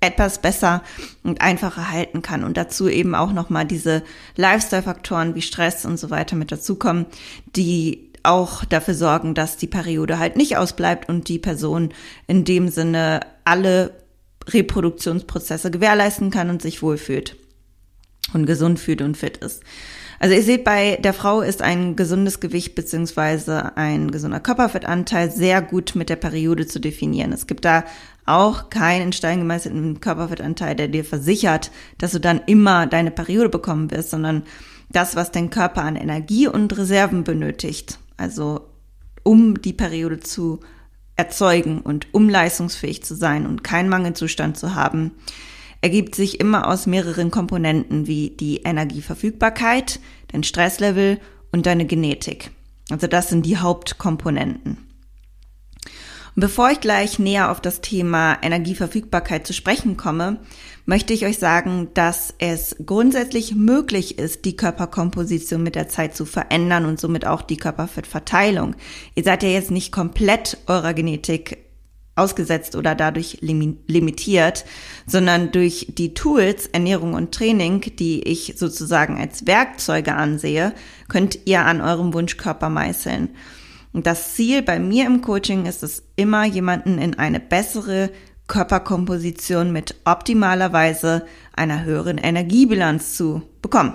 etwas 0.00 0.40
besser 0.40 0.82
und 1.24 1.40
einfacher 1.40 1.90
halten 1.90 2.22
kann 2.22 2.44
und 2.44 2.56
dazu 2.56 2.88
eben 2.88 3.14
auch 3.14 3.32
nochmal 3.32 3.66
diese 3.66 4.04
Lifestyle-Faktoren 4.36 5.34
wie 5.34 5.42
Stress 5.42 5.84
und 5.84 5.98
so 5.98 6.10
weiter 6.10 6.36
mit 6.36 6.52
dazukommen, 6.52 7.06
die 7.56 8.08
auch 8.22 8.64
dafür 8.64 8.94
sorgen, 8.94 9.34
dass 9.34 9.56
die 9.56 9.66
Periode 9.66 10.18
halt 10.18 10.36
nicht 10.36 10.56
ausbleibt 10.56 11.08
und 11.08 11.28
die 11.28 11.38
Person 11.38 11.92
in 12.26 12.44
dem 12.44 12.68
Sinne 12.68 13.20
alle 13.44 13.92
Reproduktionsprozesse 14.52 15.70
gewährleisten 15.70 16.30
kann 16.30 16.50
und 16.50 16.62
sich 16.62 16.82
wohlfühlt 16.82 17.36
und 18.32 18.46
gesund 18.46 18.78
fühlt 18.78 19.02
und 19.02 19.16
fit 19.16 19.38
ist. 19.38 19.62
Also 20.20 20.34
ihr 20.34 20.42
seht, 20.42 20.64
bei 20.64 20.96
der 20.96 21.14
Frau 21.14 21.42
ist 21.42 21.62
ein 21.62 21.94
gesundes 21.94 22.40
Gewicht 22.40 22.74
beziehungsweise 22.74 23.76
ein 23.76 24.10
gesunder 24.10 24.40
Körperfettanteil 24.40 25.30
sehr 25.30 25.62
gut 25.62 25.94
mit 25.94 26.08
der 26.08 26.16
Periode 26.16 26.66
zu 26.66 26.80
definieren. 26.80 27.32
Es 27.32 27.46
gibt 27.46 27.64
da 27.64 27.84
auch 28.26 28.68
keinen 28.68 29.06
in 29.06 29.12
Stein 29.12 29.38
gemeißelten 29.38 30.00
Körperfettanteil, 30.00 30.74
der 30.74 30.88
dir 30.88 31.04
versichert, 31.04 31.70
dass 31.98 32.12
du 32.12 32.20
dann 32.20 32.40
immer 32.46 32.86
deine 32.86 33.12
Periode 33.12 33.48
bekommen 33.48 33.90
wirst, 33.90 34.10
sondern 34.10 34.42
das, 34.90 35.14
was 35.14 35.30
dein 35.30 35.50
Körper 35.50 35.82
an 35.82 35.96
Energie 35.96 36.48
und 36.48 36.76
Reserven 36.76 37.22
benötigt, 37.22 37.98
also 38.16 38.68
um 39.22 39.60
die 39.60 39.72
Periode 39.72 40.20
zu 40.20 40.60
erzeugen 41.18 41.80
und 41.80 42.06
um 42.14 42.28
leistungsfähig 42.28 43.02
zu 43.02 43.14
sein 43.14 43.44
und 43.44 43.64
keinen 43.64 43.88
Mangelzustand 43.88 44.56
zu 44.56 44.74
haben, 44.74 45.12
ergibt 45.80 46.14
sich 46.14 46.40
immer 46.40 46.68
aus 46.68 46.86
mehreren 46.86 47.30
Komponenten 47.30 48.06
wie 48.06 48.30
die 48.30 48.58
Energieverfügbarkeit, 48.62 50.00
dein 50.28 50.44
Stresslevel 50.44 51.20
und 51.52 51.66
deine 51.66 51.86
Genetik. 51.86 52.52
Also 52.90 53.06
das 53.06 53.28
sind 53.28 53.44
die 53.44 53.58
Hauptkomponenten. 53.58 54.78
Und 56.36 56.40
bevor 56.40 56.70
ich 56.70 56.80
gleich 56.80 57.18
näher 57.18 57.50
auf 57.50 57.60
das 57.60 57.80
Thema 57.80 58.38
Energieverfügbarkeit 58.40 59.46
zu 59.46 59.52
sprechen 59.52 59.96
komme, 59.96 60.38
möchte 60.88 61.12
ich 61.12 61.26
euch 61.26 61.36
sagen, 61.36 61.88
dass 61.92 62.34
es 62.38 62.74
grundsätzlich 62.84 63.54
möglich 63.54 64.18
ist, 64.18 64.46
die 64.46 64.56
Körperkomposition 64.56 65.62
mit 65.62 65.74
der 65.74 65.90
Zeit 65.90 66.16
zu 66.16 66.24
verändern 66.24 66.86
und 66.86 66.98
somit 66.98 67.26
auch 67.26 67.42
die 67.42 67.58
Körperfettverteilung. 67.58 68.74
Ihr 69.14 69.22
seid 69.22 69.42
ja 69.42 69.50
jetzt 69.50 69.70
nicht 69.70 69.92
komplett 69.92 70.56
eurer 70.66 70.94
Genetik 70.94 71.58
ausgesetzt 72.16 72.74
oder 72.74 72.94
dadurch 72.94 73.36
limitiert, 73.42 74.64
sondern 75.06 75.52
durch 75.52 75.88
die 75.90 76.14
Tools 76.14 76.68
Ernährung 76.68 77.12
und 77.12 77.32
Training, 77.32 77.82
die 77.98 78.22
ich 78.22 78.54
sozusagen 78.56 79.18
als 79.18 79.46
Werkzeuge 79.46 80.14
ansehe, 80.14 80.72
könnt 81.08 81.40
ihr 81.44 81.66
an 81.66 81.82
eurem 81.82 82.14
Wunschkörper 82.14 82.70
meißeln. 82.70 83.28
Und 83.92 84.06
das 84.06 84.34
Ziel 84.34 84.62
bei 84.62 84.78
mir 84.78 85.04
im 85.04 85.20
Coaching 85.20 85.66
ist 85.66 85.82
es 85.82 86.02
immer, 86.16 86.46
jemanden 86.46 86.98
in 86.98 87.18
eine 87.18 87.40
bessere 87.40 88.10
Körperkomposition 88.48 89.72
mit 89.72 89.94
optimalerweise 90.04 91.26
einer 91.54 91.84
höheren 91.84 92.18
Energiebilanz 92.18 93.16
zu 93.16 93.42
bekommen. 93.62 93.92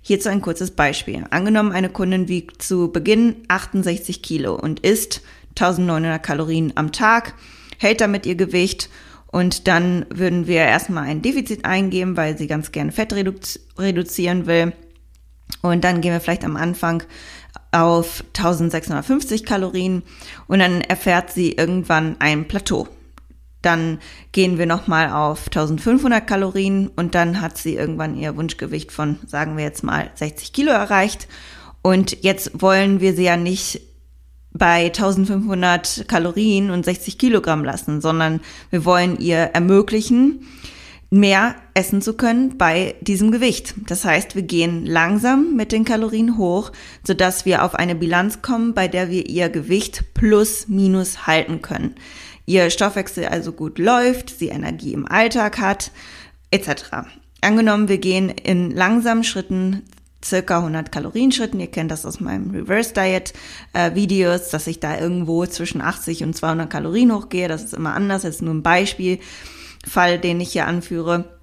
Hierzu 0.00 0.30
ein 0.30 0.40
kurzes 0.40 0.70
Beispiel. 0.70 1.24
Angenommen, 1.30 1.72
eine 1.72 1.90
Kundin 1.90 2.28
wiegt 2.28 2.62
zu 2.62 2.90
Beginn 2.90 3.36
68 3.48 4.22
Kilo 4.22 4.54
und 4.54 4.80
isst 4.80 5.20
1900 5.50 6.22
Kalorien 6.22 6.72
am 6.76 6.92
Tag, 6.92 7.34
hält 7.78 8.00
damit 8.00 8.24
ihr 8.24 8.36
Gewicht 8.36 8.88
und 9.26 9.68
dann 9.68 10.06
würden 10.08 10.46
wir 10.46 10.60
erstmal 10.60 11.04
ein 11.04 11.20
Defizit 11.20 11.64
eingeben, 11.64 12.16
weil 12.16 12.38
sie 12.38 12.46
ganz 12.46 12.72
gerne 12.72 12.92
Fett 12.92 13.12
redu 13.12 13.34
reduzieren 13.76 14.46
will. 14.46 14.72
Und 15.60 15.84
dann 15.84 16.00
gehen 16.00 16.12
wir 16.12 16.20
vielleicht 16.20 16.44
am 16.44 16.56
Anfang 16.56 17.02
auf 17.72 18.24
1650 18.28 19.44
Kalorien 19.44 20.02
und 20.46 20.60
dann 20.60 20.80
erfährt 20.80 21.30
sie 21.32 21.52
irgendwann 21.52 22.16
ein 22.20 22.48
Plateau. 22.48 22.88
Dann 23.62 23.98
gehen 24.32 24.58
wir 24.58 24.66
nochmal 24.66 25.10
auf 25.10 25.46
1500 25.46 26.26
Kalorien 26.26 26.88
und 26.94 27.14
dann 27.14 27.40
hat 27.40 27.58
sie 27.58 27.74
irgendwann 27.74 28.16
ihr 28.16 28.36
Wunschgewicht 28.36 28.92
von, 28.92 29.18
sagen 29.26 29.56
wir 29.56 29.64
jetzt 29.64 29.82
mal, 29.82 30.10
60 30.14 30.52
Kilo 30.52 30.70
erreicht. 30.70 31.28
Und 31.82 32.22
jetzt 32.22 32.62
wollen 32.62 33.00
wir 33.00 33.14
sie 33.14 33.24
ja 33.24 33.36
nicht 33.36 33.80
bei 34.52 34.86
1500 34.86 36.06
Kalorien 36.08 36.70
und 36.70 36.84
60 36.84 37.18
Kilogramm 37.18 37.64
lassen, 37.64 38.00
sondern 38.00 38.40
wir 38.70 38.84
wollen 38.84 39.18
ihr 39.18 39.38
ermöglichen, 39.38 40.46
mehr 41.10 41.54
essen 41.74 42.02
zu 42.02 42.14
können 42.14 42.58
bei 42.58 42.94
diesem 43.00 43.30
Gewicht. 43.30 43.74
Das 43.86 44.04
heißt, 44.04 44.34
wir 44.34 44.42
gehen 44.42 44.84
langsam 44.84 45.56
mit 45.56 45.72
den 45.72 45.84
Kalorien 45.84 46.36
hoch, 46.36 46.72
sodass 47.06 47.46
wir 47.46 47.64
auf 47.64 47.74
eine 47.74 47.94
Bilanz 47.94 48.42
kommen, 48.42 48.74
bei 48.74 48.88
der 48.88 49.10
wir 49.10 49.28
ihr 49.28 49.48
Gewicht 49.48 50.12
plus 50.14 50.68
minus 50.68 51.26
halten 51.26 51.62
können. 51.62 51.94
Ihr 52.48 52.70
Stoffwechsel 52.70 53.26
also 53.26 53.52
gut 53.52 53.78
läuft, 53.78 54.30
sie 54.30 54.48
Energie 54.48 54.94
im 54.94 55.06
Alltag 55.06 55.58
hat, 55.58 55.90
etc. 56.50 57.10
Angenommen, 57.42 57.90
wir 57.90 57.98
gehen 57.98 58.30
in 58.30 58.70
langsamen 58.70 59.22
Schritten 59.22 59.82
circa 60.24 60.60
100 60.60 60.90
Kalorienschritten. 60.90 61.60
Ihr 61.60 61.66
kennt 61.66 61.90
das 61.90 62.06
aus 62.06 62.20
meinem 62.20 62.50
Reverse 62.50 62.94
Diet 62.94 63.34
Videos, 63.92 64.48
dass 64.48 64.66
ich 64.66 64.80
da 64.80 64.98
irgendwo 64.98 65.44
zwischen 65.44 65.82
80 65.82 66.24
und 66.24 66.34
200 66.34 66.70
Kalorien 66.70 67.14
hochgehe. 67.14 67.48
Das 67.48 67.64
ist 67.64 67.74
immer 67.74 67.92
anders. 67.92 68.22
Das 68.22 68.36
ist 68.36 68.42
nur 68.42 68.54
ein 68.54 68.62
Beispielfall, 68.62 70.18
den 70.18 70.40
ich 70.40 70.52
hier 70.52 70.66
anführe. 70.66 71.37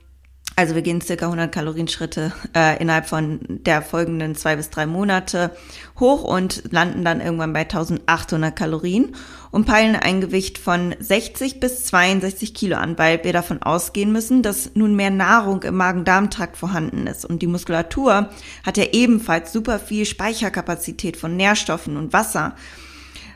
Also 0.57 0.73
wir 0.73 0.83
gehen 0.83 1.01
circa 1.01 1.25
100 1.25 1.51
Kalorienschritte 1.51 2.31
äh, 2.55 2.81
innerhalb 2.81 3.07
von 3.07 3.39
der 3.49 3.81
folgenden 3.81 4.35
zwei 4.35 4.55
bis 4.55 4.69
drei 4.69 4.85
Monate 4.85 5.51
hoch 5.99 6.23
und 6.23 6.71
landen 6.71 7.03
dann 7.03 7.19
irgendwann 7.19 7.51
bei 7.51 7.61
1800 7.61 8.55
Kalorien 8.55 9.15
und 9.51 9.65
peilen 9.65 9.97
ein 9.97 10.21
Gewicht 10.21 10.57
von 10.57 10.95
60 10.97 11.59
bis 11.59 11.85
62 11.87 12.53
Kilo 12.53 12.77
an, 12.77 12.97
weil 12.97 13.21
wir 13.25 13.33
davon 13.33 13.61
ausgehen 13.63 14.13
müssen, 14.13 14.43
dass 14.43 14.75
nun 14.75 14.95
mehr 14.95 15.09
Nahrung 15.09 15.63
im 15.63 15.75
Magen-Darm-Trakt 15.75 16.55
vorhanden 16.55 17.05
ist. 17.07 17.25
Und 17.25 17.41
die 17.41 17.47
Muskulatur 17.47 18.29
hat 18.65 18.77
ja 18.77 18.85
ebenfalls 18.93 19.51
super 19.51 19.77
viel 19.77 20.05
Speicherkapazität 20.05 21.17
von 21.17 21.35
Nährstoffen 21.35 21.97
und 21.97 22.13
Wasser. 22.13 22.55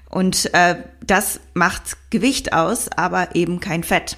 Und 0.10 0.54
äh, 0.54 0.76
das 1.06 1.42
macht 1.54 1.98
Gewicht 2.12 2.54
aus, 2.54 2.90
aber 2.96 3.36
eben 3.36 3.60
kein 3.60 3.84
Fett. 3.84 4.18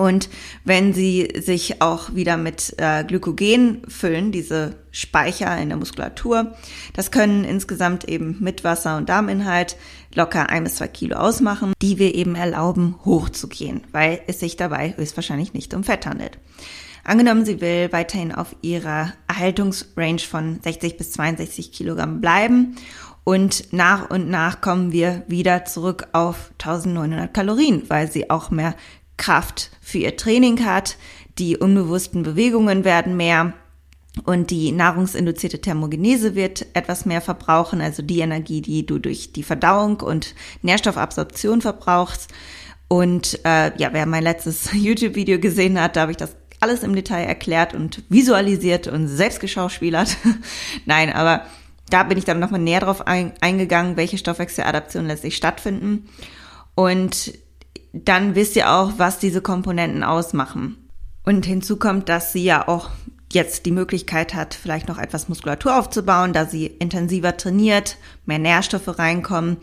Und 0.00 0.30
wenn 0.64 0.94
sie 0.94 1.28
sich 1.42 1.82
auch 1.82 2.14
wieder 2.14 2.38
mit 2.38 2.74
äh, 2.78 3.04
Glykogen 3.04 3.82
füllen, 3.86 4.32
diese 4.32 4.76
Speicher 4.92 5.54
in 5.58 5.68
der 5.68 5.76
Muskulatur, 5.76 6.54
das 6.94 7.10
können 7.10 7.44
insgesamt 7.44 8.08
eben 8.08 8.38
mit 8.40 8.64
Wasser 8.64 8.96
und 8.96 9.10
Darminhalt 9.10 9.76
locker 10.14 10.48
ein 10.48 10.64
bis 10.64 10.76
zwei 10.76 10.88
Kilo 10.88 11.16
ausmachen, 11.16 11.74
die 11.82 11.98
wir 11.98 12.14
eben 12.14 12.34
erlauben, 12.34 12.94
hochzugehen, 13.04 13.82
weil 13.92 14.22
es 14.26 14.40
sich 14.40 14.56
dabei 14.56 14.94
höchstwahrscheinlich 14.96 15.52
nicht 15.52 15.74
um 15.74 15.84
Fett 15.84 16.06
handelt. 16.06 16.38
Angenommen, 17.04 17.44
sie 17.44 17.60
will 17.60 17.92
weiterhin 17.92 18.34
auf 18.34 18.56
ihrer 18.62 19.12
Erhaltungsrange 19.28 20.20
von 20.20 20.60
60 20.62 20.96
bis 20.96 21.10
62 21.12 21.72
Kilogramm 21.72 22.22
bleiben 22.22 22.76
und 23.24 23.72
nach 23.72 24.10
und 24.10 24.30
nach 24.30 24.60
kommen 24.60 24.92
wir 24.92 25.24
wieder 25.28 25.64
zurück 25.64 26.08
auf 26.12 26.50
1900 26.58 27.32
Kalorien, 27.32 27.82
weil 27.88 28.10
sie 28.10 28.30
auch 28.30 28.50
mehr 28.50 28.74
Kraft 29.20 29.70
für 29.82 29.98
ihr 29.98 30.16
Training 30.16 30.64
hat, 30.64 30.96
die 31.38 31.58
unbewussten 31.58 32.22
Bewegungen 32.22 32.84
werden 32.84 33.16
mehr 33.16 33.52
und 34.24 34.50
die 34.50 34.72
nahrungsinduzierte 34.72 35.60
Thermogenese 35.60 36.34
wird 36.34 36.66
etwas 36.72 37.04
mehr 37.04 37.20
verbrauchen, 37.20 37.80
also 37.80 38.02
die 38.02 38.20
Energie, 38.20 38.62
die 38.62 38.84
du 38.84 38.98
durch 38.98 39.32
die 39.32 39.42
Verdauung 39.42 40.00
und 40.00 40.34
Nährstoffabsorption 40.62 41.60
verbrauchst. 41.60 42.30
Und 42.88 43.38
äh, 43.44 43.76
ja, 43.78 43.92
wer 43.92 44.06
mein 44.06 44.24
letztes 44.24 44.70
YouTube-Video 44.72 45.38
gesehen 45.38 45.78
hat, 45.80 45.96
da 45.96 46.02
habe 46.02 46.12
ich 46.12 46.18
das 46.18 46.34
alles 46.58 46.82
im 46.82 46.94
Detail 46.94 47.24
erklärt 47.24 47.74
und 47.74 48.02
visualisiert 48.08 48.88
und 48.88 49.06
selbst 49.06 49.40
geschauspielert. 49.40 50.16
Nein, 50.86 51.12
aber 51.12 51.44
da 51.90 52.02
bin 52.04 52.18
ich 52.18 52.24
dann 52.24 52.40
nochmal 52.40 52.60
näher 52.60 52.80
drauf 52.80 53.06
ein, 53.06 53.32
eingegangen, 53.40 53.96
welche 53.96 54.18
Stoffwechseladaptionen 54.18 55.08
letztlich 55.08 55.36
stattfinden. 55.36 56.08
Und 56.74 57.32
dann 57.92 58.34
wisst 58.34 58.56
ihr 58.56 58.70
auch, 58.70 58.92
was 58.96 59.18
diese 59.18 59.40
Komponenten 59.40 60.02
ausmachen. 60.02 60.76
Und 61.24 61.46
hinzu 61.46 61.76
kommt, 61.76 62.08
dass 62.08 62.32
sie 62.32 62.44
ja 62.44 62.66
auch 62.66 62.90
jetzt 63.32 63.66
die 63.66 63.70
Möglichkeit 63.70 64.34
hat, 64.34 64.54
vielleicht 64.54 64.88
noch 64.88 64.98
etwas 64.98 65.28
Muskulatur 65.28 65.78
aufzubauen, 65.78 66.32
da 66.32 66.46
sie 66.46 66.66
intensiver 66.66 67.36
trainiert, 67.36 67.96
mehr 68.26 68.38
Nährstoffe 68.38 68.98
reinkommen. 68.98 69.58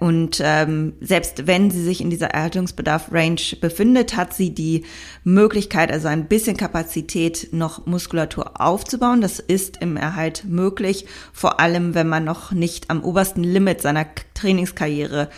Und 0.00 0.42
ähm, 0.44 0.94
selbst 1.00 1.46
wenn 1.46 1.70
sie 1.70 1.82
sich 1.82 2.00
in 2.00 2.10
dieser 2.10 2.30
Erhaltungsbedarf-Range 2.30 3.40
befindet, 3.60 4.16
hat 4.16 4.34
sie 4.34 4.52
die 4.52 4.84
Möglichkeit, 5.24 5.92
also 5.92 6.08
ein 6.08 6.26
bisschen 6.26 6.56
Kapazität, 6.56 7.48
noch 7.52 7.86
Muskulatur 7.86 8.60
aufzubauen. 8.60 9.20
Das 9.20 9.38
ist 9.38 9.78
im 9.80 9.96
Erhalt 9.96 10.44
möglich, 10.44 11.06
vor 11.32 11.60
allem 11.60 11.94
wenn 11.94 12.08
man 12.08 12.24
noch 12.24 12.52
nicht 12.52 12.90
am 12.90 13.04
obersten 13.04 13.44
Limit 13.44 13.80
seiner 13.80 14.06
Trainingskarriere 14.34 15.30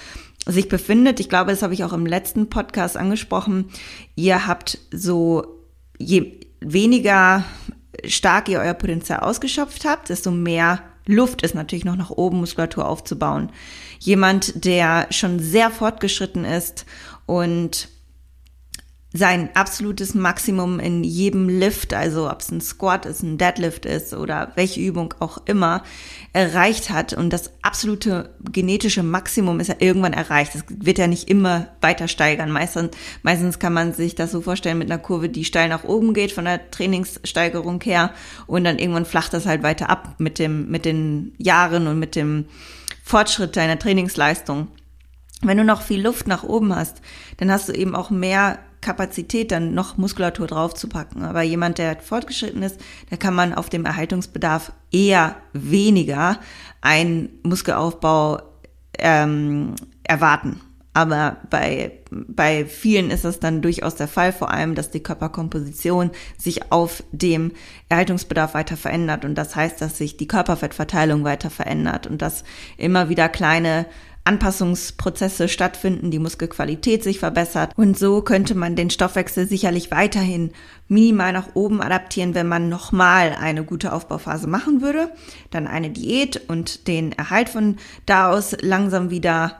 sich 0.49 0.69
befindet. 0.69 1.21
Ich 1.21 1.29
glaube, 1.29 1.51
das 1.51 1.63
habe 1.63 1.75
ich 1.75 1.85
auch 1.85 1.93
im 1.93 2.07
letzten 2.07 2.49
Podcast 2.51 2.97
angesprochen. 2.97 3.67
Ihr 4.17 4.47
habt 4.47 4.79
so, 4.91 5.63
je 5.99 6.41
weniger 6.61 7.45
stark 8.05 8.49
ihr 8.49 8.61
euer 8.61 8.75
Potenzial 8.75 9.21
ausgeschöpft 9.21 9.85
habt, 9.85 10.09
desto 10.09 10.31
mehr 10.31 10.81
Luft 11.07 11.43
ist 11.43 11.55
natürlich 11.55 11.85
noch 11.85 11.97
nach 11.97 12.11
oben, 12.11 12.39
Muskulatur 12.41 12.87
aufzubauen. 12.89 13.51
Jemand, 13.99 14.65
der 14.65 15.07
schon 15.11 15.39
sehr 15.39 15.71
fortgeschritten 15.71 16.45
ist 16.45 16.85
und 17.27 17.89
sein 19.15 19.49
absolutes 19.55 20.15
Maximum 20.15 20.81
in 20.81 21.03
jedem 21.03 21.49
Lift, 21.49 21.95
also 21.95 22.31
ob 22.31 22.41
es 22.41 22.51
ein 22.51 22.61
Squat 22.61 23.07
ist, 23.07 23.23
ein 23.23 23.39
Deadlift 23.39 23.87
ist 23.87 24.13
oder 24.13 24.53
welche 24.55 24.81
Übung 24.81 25.15
auch 25.19 25.39
immer, 25.47 25.83
erreicht 26.35 26.91
hat. 26.91 27.15
Und 27.15 27.33
das 27.33 27.51
absolute 27.63 28.35
genetische 28.53 29.03
Maximum 29.03 29.61
ist 29.61 29.69
ja 29.69 29.77
irgendwann 29.79 30.13
erreicht. 30.13 30.55
Das 30.55 30.65
wird 30.69 30.99
ja 30.99 31.07
nicht 31.07 31.31
immer 31.31 31.69
weiter 31.81 32.07
steigern. 32.07 32.51
Meistens, 32.51 32.91
meistens 33.23 33.59
kann 33.59 33.73
man 33.73 33.95
sich 33.95 34.15
das 34.15 34.31
so 34.31 34.43
vorstellen 34.43 34.77
mit 34.77 34.91
einer 34.91 35.01
Kurve, 35.01 35.31
die 35.31 35.47
steil 35.47 35.71
nach 35.71 35.85
oben 35.85 36.13
geht 36.13 36.33
von 36.33 36.45
der 36.45 36.71
Trainingssteigerung 36.71 37.81
her 37.81 38.13
und 38.47 38.65
dann 38.65 38.79
irgendwann 38.79 39.07
flacht 39.07 39.33
das 39.33 39.47
halt 39.47 39.63
weiter 39.63 39.89
ab 39.89 40.17
mit 40.19 40.39
dem, 40.39 40.69
mit 40.69 40.85
den 40.85 41.33
Jahren 41.39 41.87
und 41.87 41.99
mit 41.99 42.15
dem 42.15 42.45
Fortschritt 43.03 43.57
deiner 43.57 43.79
Trainingsleistung. 43.79 44.69
Wenn 45.41 45.57
du 45.57 45.65
noch 45.65 45.83
viel 45.83 46.03
Luft 46.03 46.27
nach 46.27 46.43
oben 46.43 46.75
hast, 46.75 47.01
dann 47.39 47.51
hast 47.51 47.69
du 47.69 47.73
eben 47.73 47.95
auch 47.95 48.11
mehr 48.11 48.59
Kapazität, 48.81 49.51
dann 49.51 49.75
noch 49.75 49.97
Muskulatur 49.97 50.47
draufzupacken. 50.47 51.25
Aber 51.25 51.43
jemand, 51.43 51.79
der 51.79 51.97
fortgeschritten 52.01 52.63
ist, 52.63 52.81
da 53.11 53.17
kann 53.17 53.35
man 53.35 53.55
auf 53.55 53.69
dem 53.69 53.85
Erhaltungsbedarf 53.85 54.73
eher 54.93 55.37
weniger 55.53 56.39
einen 56.81 57.29
Muskelaufbau 57.43 58.41
ähm, 58.99 59.75
erwarten. 60.05 60.61
Aber 60.99 61.37
bei, 61.49 61.93
bei 62.11 62.67
vielen 62.67 63.13
ist 63.13 63.25
das 63.25 63.39
dann 63.39 63.63
durchaus 63.63 63.95
der 63.95 64.09
Fall, 64.09 64.33
vor 64.33 64.51
allem, 64.51 64.75
dass 64.75 64.91
die 64.91 65.03
Körperkomposition 65.03 66.11
sich 66.37 66.73
auf 66.73 67.05
dem 67.13 67.53
Erhaltungsbedarf 67.89 68.55
weiter 68.55 68.77
verändert. 68.77 69.25
Und 69.25 69.37
das 69.37 69.55
heißt, 69.55 69.81
dass 69.81 69.97
sich 69.97 70.17
die 70.17 70.27
Körperfettverteilung 70.27 71.23
weiter 71.23 71.51
verändert 71.51 72.09
und 72.09 72.21
dass 72.21 72.43
immer 72.79 73.09
wieder 73.09 73.29
kleine 73.29 73.87
Anpassungsprozesse 74.29 75.49
stattfinden, 75.49 76.11
die 76.11 76.19
Muskelqualität 76.19 77.03
sich 77.03 77.19
verbessert. 77.19 77.73
Und 77.77 77.99
so 77.99 78.21
könnte 78.21 78.55
man 78.55 78.77
den 78.77 78.91
Stoffwechsel 78.91 79.49
sicherlich 79.49 79.91
weiterhin 79.91 80.53
minimal 80.87 81.33
nach 81.33 81.55
oben 81.55 81.81
adaptieren, 81.81 82.35
wenn 82.35 82.47
man 82.47 82.69
nochmal 82.69 83.35
eine 83.41 83.65
gute 83.65 83.93
Aufbauphase 83.93 84.47
machen 84.47 84.83
würde, 84.83 85.11
dann 85.51 85.67
eine 85.67 85.91
Diät 85.91 86.49
und 86.49 86.87
den 86.89 87.13
Erhalt 87.13 87.49
von 87.49 87.77
da 88.07 88.31
aus 88.31 88.55
langsam 88.61 89.11
wieder 89.11 89.57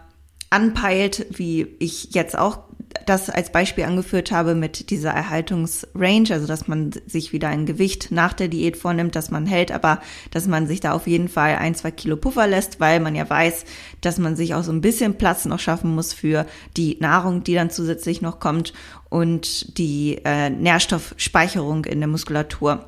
anpeilt, 0.51 1.27
wie 1.31 1.77
ich 1.79 2.15
jetzt 2.15 2.39
auch 2.39 2.68
das 3.09 3.31
als 3.31 3.51
Beispiel 3.51 3.85
angeführt 3.85 4.31
habe 4.31 4.55
mit 4.55 4.91
dieser 4.91 5.11
Erhaltungsrange, 5.11 6.31
also 6.31 6.47
dass 6.47 6.69
man 6.69 6.93
sich 7.07 7.33
wieder 7.33 7.49
ein 7.49 7.65
Gewicht 7.65 8.11
nach 8.11 8.33
der 8.33 8.49
Diät 8.49 8.77
vornimmt, 8.77 9.17
dass 9.17 9.31
man 9.31 9.47
hält, 9.47 9.73
aber 9.73 10.01
dass 10.31 10.47
man 10.47 10.67
sich 10.67 10.81
da 10.81 10.93
auf 10.93 11.07
jeden 11.07 11.29
Fall 11.29 11.57
ein, 11.57 11.75
zwei 11.75 11.91
Kilo 11.91 12.17
Puffer 12.17 12.47
lässt, 12.47 12.81
weil 12.81 13.01
man 13.01 13.15
ja 13.15 13.29
weiß, 13.29 13.65
dass 14.01 14.19
man 14.19 14.37
sich 14.37 14.55
auch 14.55 14.63
so 14.63 14.73
ein 14.73 14.83
bisschen 14.83 15.15
Platz 15.15 15.47
noch 15.47 15.61
schaffen 15.61 15.95
muss 15.95 16.13
für 16.13 16.47
die 16.77 16.99
Nahrung, 17.01 17.45
die 17.45 17.55
dann 17.55 17.71
zusätzlich 17.71 18.21
noch 18.21 18.41
kommt 18.41 18.73
und 19.09 19.79
die 19.79 20.21
äh, 20.25 20.51
Nährstoffspeicherung 20.51 21.87
in 21.87 22.01
der 22.01 22.09
Muskulatur. 22.09 22.85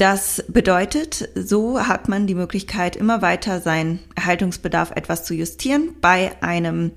Das 0.00 0.42
bedeutet, 0.48 1.28
so 1.34 1.86
hat 1.86 2.08
man 2.08 2.26
die 2.26 2.34
Möglichkeit, 2.34 2.96
immer 2.96 3.20
weiter 3.20 3.60
seinen 3.60 4.00
Erhaltungsbedarf 4.14 4.92
etwas 4.92 5.24
zu 5.24 5.34
justieren 5.34 5.94
bei 6.00 6.32
einem 6.42 6.92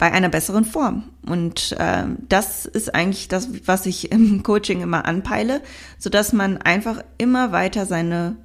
bei 0.00 0.10
einer 0.10 0.30
besseren 0.30 0.64
Form. 0.64 1.04
Und 1.26 1.76
äh, 1.78 2.04
das 2.26 2.64
ist 2.64 2.94
eigentlich 2.94 3.28
das, 3.28 3.50
was 3.66 3.84
ich 3.84 4.10
im 4.10 4.42
Coaching 4.42 4.80
immer 4.80 5.04
anpeile, 5.04 5.60
so 5.98 6.08
dass 6.08 6.32
man 6.32 6.56
einfach 6.56 7.04
immer 7.18 7.52
weiter 7.52 7.84
seine 7.84 8.36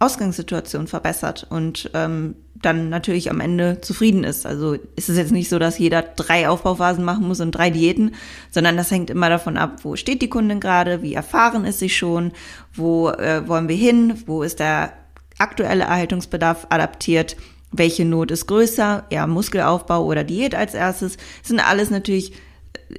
Ausgangssituation 0.00 0.88
verbessert 0.88 1.46
und 1.48 1.88
ähm, 1.94 2.34
dann 2.60 2.88
natürlich 2.88 3.30
am 3.30 3.40
Ende 3.40 3.80
zufrieden 3.80 4.24
ist. 4.24 4.44
Also 4.44 4.74
ist 4.96 5.08
es 5.08 5.16
jetzt 5.16 5.30
nicht 5.30 5.48
so, 5.48 5.60
dass 5.60 5.78
jeder 5.78 6.02
drei 6.02 6.48
Aufbauphasen 6.48 7.04
machen 7.04 7.28
muss 7.28 7.40
und 7.40 7.52
drei 7.52 7.70
Diäten, 7.70 8.16
sondern 8.50 8.76
das 8.76 8.90
hängt 8.90 9.08
immer 9.08 9.28
davon 9.28 9.56
ab, 9.56 9.84
wo 9.84 9.94
steht 9.94 10.20
die 10.20 10.28
Kundin 10.28 10.58
gerade, 10.58 11.00
wie 11.02 11.14
erfahren 11.14 11.64
ist 11.64 11.78
sie 11.78 11.90
schon, 11.90 12.32
wo 12.72 13.10
äh, 13.10 13.46
wollen 13.46 13.68
wir 13.68 13.76
hin, 13.76 14.20
wo 14.26 14.42
ist 14.42 14.58
der 14.58 14.94
aktuelle 15.38 15.84
Erhaltungsbedarf 15.84 16.66
adaptiert 16.70 17.36
welche 17.76 18.04
Not 18.04 18.30
ist 18.30 18.46
größer, 18.46 19.06
ja, 19.10 19.26
Muskelaufbau 19.26 20.04
oder 20.04 20.24
Diät 20.24 20.54
als 20.54 20.74
erstes, 20.74 21.16
sind 21.42 21.60
alles 21.60 21.90
natürlich 21.90 22.32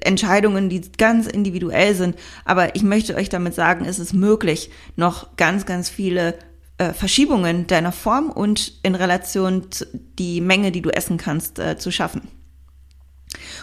Entscheidungen, 0.02 0.70
die 0.70 0.82
ganz 0.98 1.28
individuell 1.28 1.96
sind. 1.96 2.16
Aber 2.44 2.76
ich 2.76 2.84
möchte 2.84 3.16
euch 3.16 3.30
damit 3.30 3.54
sagen, 3.54 3.86
es 3.86 4.00
ist 4.00 4.14
möglich, 4.14 4.70
noch 4.96 5.36
ganz, 5.38 5.66
ganz 5.66 5.90
viele 5.90 6.36
äh, 6.78 6.94
Verschiebungen 6.94 7.68
deiner 7.68 7.92
Form 7.92 8.30
und 8.30 8.74
in 8.84 8.96
Relation 8.96 9.72
zu 9.72 9.86
die 10.20 10.42
Menge, 10.42 10.72
die 10.72 10.82
du 10.82 10.90
essen 10.90 11.18
kannst, 11.18 11.60
äh, 11.60 11.78
zu 11.78 11.92
schaffen. 11.92 12.28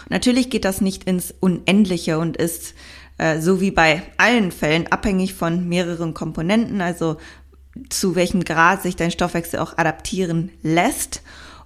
Natürlich 0.09 0.49
geht 0.49 0.65
das 0.65 0.81
nicht 0.81 1.05
ins 1.05 1.33
Unendliche 1.39 2.19
und 2.19 2.37
ist 2.37 2.73
äh, 3.17 3.39
so 3.39 3.61
wie 3.61 3.71
bei 3.71 4.01
allen 4.17 4.51
Fällen 4.51 4.91
abhängig 4.91 5.33
von 5.33 5.67
mehreren 5.67 6.13
Komponenten, 6.13 6.81
also 6.81 7.17
zu 7.89 8.15
welchem 8.15 8.43
Grad 8.43 8.81
sich 8.81 8.95
dein 8.95 9.11
Stoffwechsel 9.11 9.59
auch 9.59 9.77
adaptieren 9.77 10.51
lässt. 10.61 11.21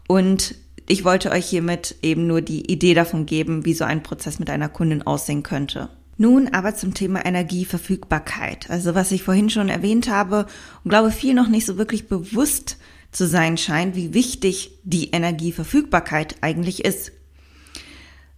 Und 0.08 0.56
ich 0.88 1.04
wollte 1.04 1.32
euch 1.32 1.46
hiermit 1.46 1.96
eben 2.02 2.28
nur 2.28 2.42
die 2.42 2.72
Idee 2.72 2.94
davon 2.94 3.26
geben, 3.26 3.66
wie 3.66 3.74
so 3.74 3.84
ein 3.84 4.04
Prozess 4.04 4.40
mit 4.40 4.50
einer 4.50 4.70
Kundin 4.70 5.02
aussehen 5.02 5.44
könnte. 5.44 5.90
Nun 6.18 6.50
aber 6.52 6.76
zum 6.76 6.94
Thema 6.94 7.26
Energieverfügbarkeit. 7.26 8.70
Also 8.70 8.96
was 8.96 9.12
ich 9.12 9.22
vorhin 9.22 9.50
schon 9.50 9.70
erwähnt 9.70 10.10
habe 10.10 10.48
und 10.84 10.90
glaube 10.90 11.12
viel 11.12 11.34
noch 11.34 11.48
nicht 11.48 11.66
so 11.66 11.78
wirklich 11.78 12.08
bewusst 12.08 12.78
zu 13.12 13.28
sein 13.28 13.58
scheint, 13.58 13.96
wie 13.96 14.14
wichtig 14.14 14.72
die 14.84 15.12
Energieverfügbarkeit 15.12 16.38
eigentlich 16.42 16.84
ist. 16.84 17.12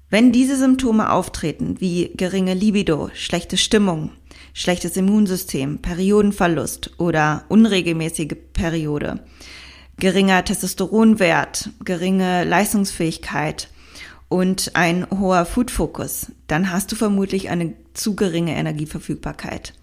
Wenn 0.09 0.31
diese 0.31 0.57
Symptome 0.57 1.11
auftreten, 1.11 1.75
wie 1.79 2.11
geringe 2.15 2.55
Libido, 2.55 3.11
schlechte 3.13 3.57
Stimmung, 3.57 4.11
schlechtes 4.59 4.97
Immunsystem, 4.97 5.77
Periodenverlust 5.77 6.99
oder 6.99 7.45
unregelmäßige 7.47 8.35
Periode, 8.51 9.21
geringer 9.97 10.43
Testosteronwert, 10.43 11.69
geringe 11.85 12.43
Leistungsfähigkeit 12.43 13.69
und 14.27 14.71
ein 14.73 15.07
hoher 15.17 15.45
Foodfokus, 15.45 16.33
dann 16.47 16.73
hast 16.73 16.91
du 16.91 16.97
vermutlich 16.97 17.49
eine 17.49 17.73
zu 17.93 18.17
geringe 18.17 18.53
Energieverfügbarkeit. 18.53 19.75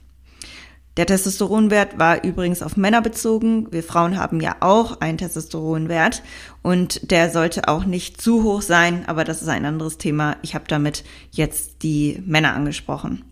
Der 0.98 1.06
Testosteronwert 1.06 1.98
war 1.98 2.22
übrigens 2.24 2.62
auf 2.62 2.76
Männer 2.76 3.00
bezogen. 3.00 3.72
Wir 3.72 3.82
Frauen 3.82 4.18
haben 4.18 4.42
ja 4.42 4.56
auch 4.60 5.00
einen 5.00 5.16
Testosteronwert 5.16 6.22
und 6.62 7.10
der 7.10 7.30
sollte 7.30 7.68
auch 7.68 7.86
nicht 7.86 8.20
zu 8.20 8.42
hoch 8.42 8.60
sein, 8.60 9.04
aber 9.06 9.24
das 9.24 9.40
ist 9.40 9.48
ein 9.48 9.64
anderes 9.64 9.96
Thema. 9.96 10.36
Ich 10.42 10.54
habe 10.54 10.66
damit 10.68 11.02
jetzt 11.30 11.82
die 11.82 12.22
Männer 12.26 12.52
angesprochen. 12.52 13.24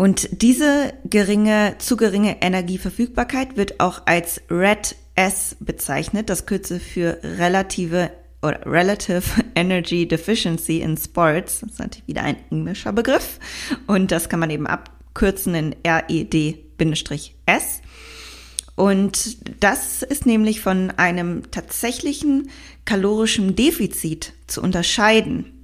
Und 0.00 0.40
diese 0.40 0.94
geringe, 1.04 1.74
zu 1.76 1.98
geringe 1.98 2.40
Energieverfügbarkeit 2.40 3.58
wird 3.58 3.80
auch 3.80 4.06
als 4.06 4.40
Red 4.50 4.96
S 5.14 5.58
bezeichnet, 5.60 6.30
das 6.30 6.46
Kürze 6.46 6.80
für 6.80 7.18
relative 7.22 8.10
oder 8.40 8.64
Relative 8.64 9.22
Energy 9.54 10.08
Deficiency 10.08 10.80
in 10.80 10.96
Sports. 10.96 11.60
Das 11.60 11.72
ist 11.72 11.78
natürlich 11.80 12.08
wieder 12.08 12.22
ein 12.22 12.36
englischer 12.50 12.94
Begriff. 12.94 13.38
Und 13.86 14.10
das 14.10 14.30
kann 14.30 14.40
man 14.40 14.48
eben 14.48 14.66
abkürzen 14.66 15.54
in 15.54 15.76
RED-S. 15.86 17.82
Und 18.76 19.62
das 19.62 20.02
ist 20.02 20.24
nämlich 20.24 20.62
von 20.62 20.92
einem 20.92 21.50
tatsächlichen 21.50 22.48
kalorischen 22.86 23.54
Defizit 23.54 24.32
zu 24.46 24.62
unterscheiden. 24.62 25.59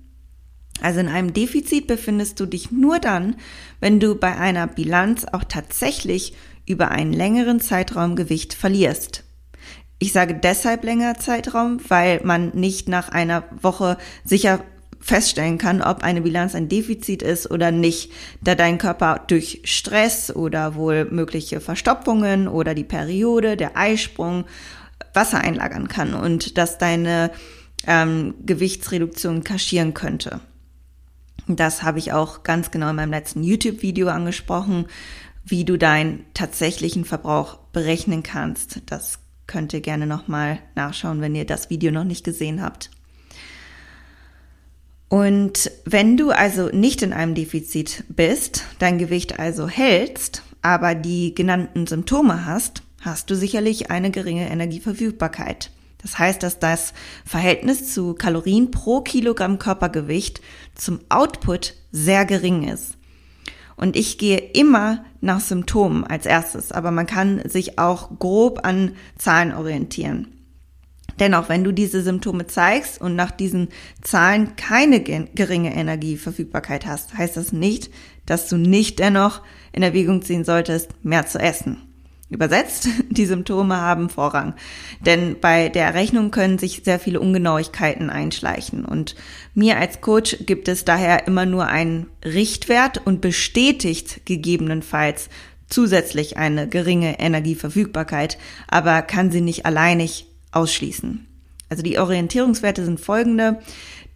Also 0.82 1.00
in 1.00 1.08
einem 1.08 1.32
Defizit 1.32 1.86
befindest 1.86 2.38
du 2.40 2.46
dich 2.46 2.70
nur 2.70 2.98
dann, 2.98 3.36
wenn 3.80 4.00
du 4.00 4.14
bei 4.14 4.36
einer 4.36 4.66
Bilanz 4.66 5.24
auch 5.32 5.44
tatsächlich 5.44 6.34
über 6.66 6.90
einen 6.90 7.12
längeren 7.12 7.60
Zeitraum 7.60 8.16
Gewicht 8.16 8.54
verlierst. 8.54 9.24
Ich 9.98 10.12
sage 10.12 10.34
deshalb 10.34 10.84
länger 10.84 11.18
Zeitraum, 11.18 11.80
weil 11.88 12.20
man 12.22 12.50
nicht 12.50 12.88
nach 12.88 13.08
einer 13.08 13.44
Woche 13.62 13.96
sicher 14.24 14.62
feststellen 15.00 15.56
kann, 15.56 15.82
ob 15.82 16.02
eine 16.02 16.20
Bilanz 16.20 16.54
ein 16.54 16.68
Defizit 16.68 17.22
ist 17.22 17.50
oder 17.50 17.70
nicht, 17.70 18.12
da 18.42 18.54
dein 18.54 18.76
Körper 18.76 19.22
durch 19.26 19.62
Stress 19.64 20.34
oder 20.34 20.74
wohl 20.74 21.06
mögliche 21.06 21.60
Verstopfungen 21.60 22.48
oder 22.48 22.74
die 22.74 22.84
Periode, 22.84 23.56
der 23.56 23.76
Eisprung 23.76 24.44
Wasser 25.14 25.38
einlagern 25.38 25.88
kann 25.88 26.12
und 26.12 26.58
dass 26.58 26.78
deine 26.78 27.30
ähm, 27.86 28.34
Gewichtsreduktion 28.44 29.44
kaschieren 29.44 29.94
könnte. 29.94 30.40
Das 31.48 31.82
habe 31.82 31.98
ich 31.98 32.12
auch 32.12 32.42
ganz 32.42 32.70
genau 32.70 32.90
in 32.90 32.96
meinem 32.96 33.12
letzten 33.12 33.42
YouTube-Video 33.42 34.09
angesprochen, 34.09 34.87
wie 35.44 35.64
du 35.64 35.76
deinen 35.76 36.24
tatsächlichen 36.35 37.04
Verbrauch 37.04 37.59
berechnen 37.72 38.22
kannst. 38.22 38.82
Das 38.87 39.20
könnt 39.46 39.72
ihr 39.72 39.80
gerne 39.80 40.06
nochmal 40.06 40.59
nachschauen, 40.74 41.20
wenn 41.20 41.37
ihr 41.37 41.46
das 41.46 41.70
Video 41.70 41.92
noch 41.92 42.04
nicht 42.04 42.24
gesehen 42.24 42.62
habt. 42.62 42.90
Und 45.09 45.70
wenn 45.85 46.16
du 46.16 46.30
also 46.30 46.68
nicht 46.70 47.02
in 47.02 47.12
einem 47.12 47.37
Defizit 47.37 48.04
bist, 48.09 48.64
dein 48.80 48.98
Gewicht 48.98 49.38
also 49.38 49.68
hältst, 49.68 50.42
aber 50.62 50.96
die 50.96 51.32
genannten 51.32 51.87
Symptome 51.87 52.44
hast, 52.44 52.82
hast 53.00 53.30
du 53.30 53.37
sicherlich 53.37 53.90
eine 53.92 54.11
geringe 54.11 54.50
Energieverfügbarkeit. 54.50 55.70
Das 56.02 56.18
heißt, 56.18 56.42
dass 56.42 56.59
das 56.59 56.92
Verhältnis 57.24 57.92
zu 57.92 58.14
Kalorien 58.14 58.70
pro 58.70 59.00
Kilogramm 59.00 59.59
Körpergewicht 59.59 60.40
zum 60.74 61.00
Output 61.09 61.74
sehr 61.90 62.24
gering 62.24 62.68
ist. 62.68 62.96
Und 63.76 63.96
ich 63.96 64.18
gehe 64.18 64.38
immer 64.38 65.04
nach 65.20 65.40
Symptomen 65.40 66.04
als 66.04 66.26
erstes, 66.26 66.72
aber 66.72 66.90
man 66.90 67.06
kann 67.06 67.46
sich 67.48 67.78
auch 67.78 68.18
grob 68.18 68.64
an 68.64 68.92
Zahlen 69.18 69.52
orientieren. 69.52 70.28
Dennoch, 71.18 71.48
wenn 71.48 71.64
du 71.64 71.72
diese 71.72 72.02
Symptome 72.02 72.46
zeigst 72.46 73.00
und 73.00 73.16
nach 73.16 73.30
diesen 73.30 73.68
Zahlen 74.02 74.56
keine 74.56 75.00
geringe 75.00 75.74
Energieverfügbarkeit 75.74 76.87
hast, 76.87 77.16
heißt 77.16 77.37
das 77.37 77.52
nicht, 77.52 77.90
dass 78.26 78.48
du 78.48 78.56
nicht 78.56 78.98
dennoch 78.98 79.40
in 79.72 79.82
Erwägung 79.82 80.22
ziehen 80.22 80.44
solltest, 80.44 80.90
mehr 81.02 81.26
zu 81.26 81.38
essen. 81.38 81.86
Übersetzt, 82.28 82.88
die 83.10 83.26
Symptome 83.26 83.76
haben 83.76 84.08
Vorrang. 84.08 84.54
Denn 85.00 85.36
bei 85.40 85.68
der 85.68 85.86
Errechnung 85.86 86.30
können 86.30 86.58
sich 86.58 86.82
sehr 86.84 86.98
viele 86.98 87.20
Ungenauigkeiten 87.20 88.10
einschleichen. 88.10 88.84
Und 88.84 89.14
mir 89.54 89.78
als 89.78 90.00
Coach 90.00 90.38
gibt 90.40 90.68
es 90.68 90.84
daher 90.84 91.26
immer 91.26 91.46
nur 91.46 91.66
einen 91.66 92.06
Richtwert 92.24 93.06
und 93.06 93.20
bestätigt 93.20 94.26
gegebenenfalls 94.26 95.28
zusätzlich 95.68 96.36
eine 96.36 96.68
geringe 96.68 97.18
Energieverfügbarkeit, 97.18 98.38
aber 98.68 99.02
kann 99.02 99.30
sie 99.30 99.40
nicht 99.40 99.66
alleinig 99.66 100.26
ausschließen. 100.52 101.26
Also 101.68 101.82
die 101.82 101.98
Orientierungswerte 101.98 102.84
sind 102.84 103.00
folgende, 103.00 103.60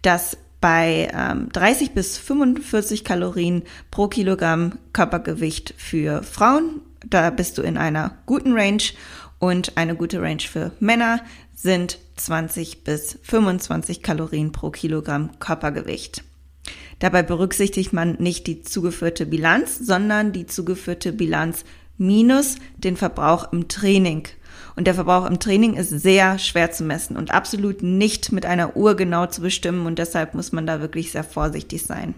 dass 0.01 0.37
bei 0.61 1.09
ähm, 1.13 1.49
30 1.51 1.91
bis 1.91 2.17
45 2.17 3.03
Kalorien 3.03 3.63
pro 3.89 4.07
Kilogramm 4.07 4.77
Körpergewicht 4.93 5.73
für 5.77 6.23
Frauen 6.23 6.81
da 7.07 7.29
bist 7.29 7.57
du 7.57 7.61
in 7.61 7.77
einer 7.77 8.17
guten 8.25 8.53
Range 8.53 8.83
und 9.39 9.77
eine 9.77 9.95
gute 9.95 10.21
Range 10.21 10.41
für 10.41 10.71
Männer 10.79 11.21
sind 11.55 11.99
20 12.17 12.83
bis 12.83 13.17
25 13.23 14.01
Kalorien 14.01 14.51
pro 14.51 14.69
Kilogramm 14.69 15.39
Körpergewicht. 15.39 16.23
Dabei 16.99 17.23
berücksichtigt 17.23 17.93
man 17.93 18.13
nicht 18.19 18.45
die 18.45 18.61
zugeführte 18.61 19.25
Bilanz, 19.25 19.79
sondern 19.79 20.31
die 20.31 20.45
zugeführte 20.45 21.11
Bilanz 21.11 21.65
minus 21.97 22.57
den 22.77 22.97
Verbrauch 22.97 23.51
im 23.51 23.67
Training. 23.67 24.27
Und 24.75 24.85
der 24.85 24.93
Verbrauch 24.93 25.25
im 25.25 25.39
Training 25.39 25.75
ist 25.75 25.89
sehr 25.89 26.39
schwer 26.39 26.71
zu 26.71 26.83
messen 26.83 27.17
und 27.17 27.31
absolut 27.31 27.83
nicht 27.83 28.31
mit 28.31 28.45
einer 28.45 28.75
Uhr 28.75 28.95
genau 28.95 29.25
zu 29.25 29.41
bestimmen 29.41 29.85
und 29.85 29.99
deshalb 29.99 30.33
muss 30.33 30.51
man 30.51 30.65
da 30.65 30.81
wirklich 30.81 31.11
sehr 31.11 31.23
vorsichtig 31.23 31.83
sein. 31.83 32.15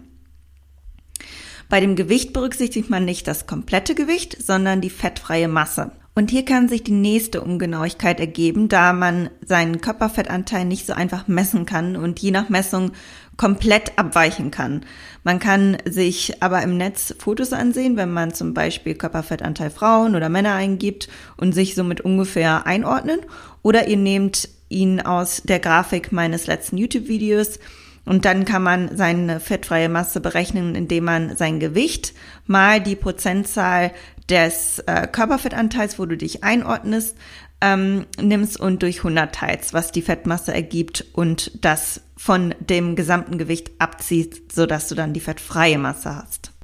Bei 1.68 1.80
dem 1.80 1.96
Gewicht 1.96 2.32
berücksichtigt 2.32 2.90
man 2.90 3.04
nicht 3.04 3.26
das 3.26 3.46
komplette 3.46 3.94
Gewicht, 3.94 4.36
sondern 4.40 4.80
die 4.80 4.90
fettfreie 4.90 5.48
Masse. 5.48 5.92
Und 6.16 6.30
hier 6.30 6.44
kann 6.44 6.68
sich 6.68 6.84
die 6.84 6.92
nächste 6.92 7.40
Ungenauigkeit 7.40 8.20
ergeben, 8.20 8.68
da 8.68 8.92
man 8.92 9.30
seinen 9.44 9.80
Körperfettanteil 9.80 10.64
nicht 10.64 10.86
so 10.86 10.92
einfach 10.92 11.26
messen 11.26 11.66
kann 11.66 11.96
und 11.96 12.20
je 12.20 12.30
nach 12.30 12.48
Messung 12.48 12.92
komplett 13.36 13.98
abweichen 13.98 14.50
kann. 14.50 14.84
Man 15.22 15.38
kann 15.38 15.78
sich 15.84 16.42
aber 16.42 16.62
im 16.62 16.76
Netz 16.76 17.14
Fotos 17.18 17.52
ansehen, 17.52 17.96
wenn 17.96 18.12
man 18.12 18.32
zum 18.34 18.54
Beispiel 18.54 18.94
Körperfettanteil 18.94 19.70
Frauen 19.70 20.14
oder 20.14 20.28
Männer 20.28 20.54
eingibt 20.54 21.08
und 21.36 21.52
sich 21.54 21.74
somit 21.74 22.00
ungefähr 22.00 22.66
einordnen. 22.66 23.20
Oder 23.62 23.88
ihr 23.88 23.96
nehmt 23.96 24.48
ihn 24.68 25.00
aus 25.00 25.42
der 25.44 25.60
Grafik 25.60 26.12
meines 26.12 26.46
letzten 26.46 26.76
YouTube-Videos 26.76 27.58
und 28.04 28.24
dann 28.24 28.44
kann 28.44 28.62
man 28.62 28.96
seine 28.96 29.40
fettfreie 29.40 29.88
Masse 29.88 30.20
berechnen, 30.20 30.74
indem 30.74 31.04
man 31.04 31.36
sein 31.36 31.58
Gewicht 31.58 32.12
mal 32.46 32.80
die 32.80 32.96
Prozentzahl 32.96 33.92
des 34.28 34.80
äh, 34.80 35.06
Körperfettanteils, 35.06 35.98
wo 35.98 36.06
du 36.06 36.16
dich 36.16 36.44
einordnest, 36.44 37.16
ähm, 37.60 38.06
nimmst 38.20 38.60
und 38.60 38.82
durch 38.82 38.98
100 38.98 39.34
teilst, 39.34 39.72
was 39.72 39.92
die 39.92 40.02
Fettmasse 40.02 40.52
ergibt 40.52 41.06
und 41.12 41.64
das 41.64 42.02
von 42.16 42.54
dem 42.60 42.96
gesamten 42.96 43.38
Gewicht 43.38 43.72
abzieht, 43.78 44.52
sodass 44.52 44.88
du 44.88 44.94
dann 44.94 45.12
die 45.12 45.20
fettfreie 45.20 45.78
Masse 45.78 46.14
hast. 46.16 46.54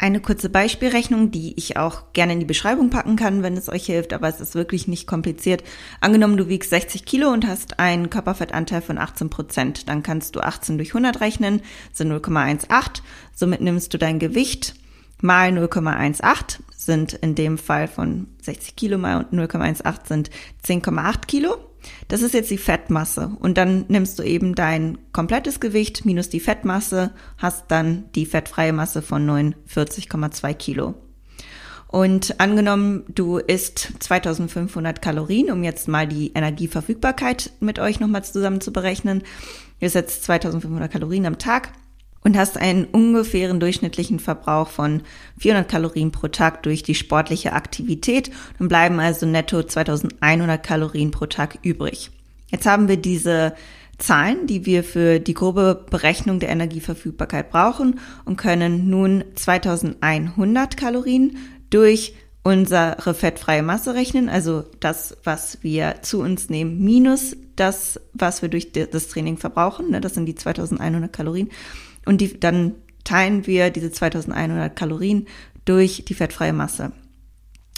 Eine 0.00 0.20
kurze 0.20 0.48
Beispielrechnung, 0.48 1.32
die 1.32 1.54
ich 1.56 1.76
auch 1.76 2.12
gerne 2.12 2.32
in 2.32 2.38
die 2.38 2.46
Beschreibung 2.46 2.88
packen 2.88 3.16
kann, 3.16 3.42
wenn 3.42 3.56
es 3.56 3.68
euch 3.68 3.86
hilft, 3.86 4.12
aber 4.12 4.28
es 4.28 4.40
ist 4.40 4.54
wirklich 4.54 4.86
nicht 4.86 5.08
kompliziert. 5.08 5.64
Angenommen, 6.00 6.36
du 6.36 6.46
wiegst 6.46 6.70
60 6.70 7.04
Kilo 7.04 7.30
und 7.30 7.48
hast 7.48 7.80
einen 7.80 8.08
Körperfettanteil 8.08 8.80
von 8.80 8.96
18 8.96 9.28
Prozent, 9.28 9.88
dann 9.88 10.04
kannst 10.04 10.36
du 10.36 10.40
18 10.40 10.78
durch 10.78 10.90
100 10.90 11.20
rechnen, 11.20 11.62
sind 11.92 12.12
0,18. 12.12 13.00
Somit 13.34 13.60
nimmst 13.60 13.92
du 13.92 13.98
dein 13.98 14.20
Gewicht 14.20 14.76
mal 15.20 15.50
0,18, 15.50 16.60
sind 16.76 17.14
in 17.14 17.34
dem 17.34 17.58
Fall 17.58 17.88
von 17.88 18.28
60 18.42 18.76
Kilo 18.76 18.98
mal 18.98 19.26
0,18 19.32 20.06
sind 20.06 20.30
10,8 20.64 21.26
Kilo. 21.26 21.67
Das 22.08 22.22
ist 22.22 22.34
jetzt 22.34 22.50
die 22.50 22.58
Fettmasse. 22.58 23.30
Und 23.38 23.58
dann 23.58 23.84
nimmst 23.88 24.18
du 24.18 24.22
eben 24.22 24.54
dein 24.54 24.98
komplettes 25.12 25.60
Gewicht 25.60 26.04
minus 26.04 26.28
die 26.28 26.40
Fettmasse, 26.40 27.12
hast 27.36 27.70
dann 27.70 28.04
die 28.14 28.26
fettfreie 28.26 28.72
Masse 28.72 29.02
von 29.02 29.28
49,2 29.28 30.54
Kilo. 30.54 30.94
Und 31.88 32.38
angenommen, 32.38 33.04
du 33.08 33.38
isst 33.38 33.92
2500 34.00 35.00
Kalorien, 35.00 35.50
um 35.50 35.64
jetzt 35.64 35.88
mal 35.88 36.06
die 36.06 36.32
Energieverfügbarkeit 36.34 37.52
mit 37.60 37.78
euch 37.78 37.98
nochmal 37.98 38.24
zusammen 38.24 38.60
zu 38.60 38.72
berechnen. 38.72 39.22
Isst 39.80 39.94
jetzt 39.94 40.24
2500 40.24 40.90
Kalorien 40.90 41.24
am 41.24 41.38
Tag 41.38 41.72
und 42.22 42.36
hast 42.36 42.56
einen 42.56 42.84
ungefähren 42.84 43.60
durchschnittlichen 43.60 44.18
Verbrauch 44.18 44.68
von 44.68 45.02
400 45.38 45.68
Kalorien 45.68 46.12
pro 46.12 46.28
Tag 46.28 46.62
durch 46.62 46.82
die 46.82 46.94
sportliche 46.94 47.52
Aktivität. 47.52 48.30
Dann 48.58 48.68
bleiben 48.68 49.00
also 49.00 49.26
netto 49.26 49.62
2100 49.62 50.62
Kalorien 50.62 51.10
pro 51.10 51.26
Tag 51.26 51.58
übrig. 51.62 52.10
Jetzt 52.50 52.66
haben 52.66 52.88
wir 52.88 52.96
diese 52.96 53.54
Zahlen, 53.98 54.46
die 54.46 54.64
wir 54.64 54.84
für 54.84 55.18
die 55.18 55.34
grobe 55.34 55.84
Berechnung 55.90 56.38
der 56.38 56.50
Energieverfügbarkeit 56.50 57.50
brauchen 57.50 57.98
und 58.24 58.36
können 58.36 58.88
nun 58.88 59.24
2100 59.34 60.76
Kalorien 60.76 61.36
durch 61.70 62.14
unsere 62.44 63.14
fettfreie 63.14 63.62
Masse 63.62 63.94
rechnen, 63.94 64.28
also 64.28 64.64
das, 64.80 65.16
was 65.24 65.58
wir 65.62 65.96
zu 66.02 66.20
uns 66.20 66.48
nehmen, 66.48 66.82
minus 66.82 67.36
das, 67.56 68.00
was 68.14 68.40
wir 68.40 68.48
durch 68.48 68.72
das 68.72 69.08
Training 69.08 69.36
verbrauchen. 69.36 69.90
Ne, 69.90 70.00
das 70.00 70.14
sind 70.14 70.26
die 70.26 70.36
2100 70.36 71.12
Kalorien. 71.12 71.50
Und 72.08 72.22
die, 72.22 72.40
dann 72.40 72.72
teilen 73.04 73.46
wir 73.46 73.68
diese 73.68 73.92
2100 73.92 74.74
Kalorien 74.74 75.26
durch 75.66 76.06
die 76.06 76.14
fettfreie 76.14 76.54
Masse. 76.54 76.92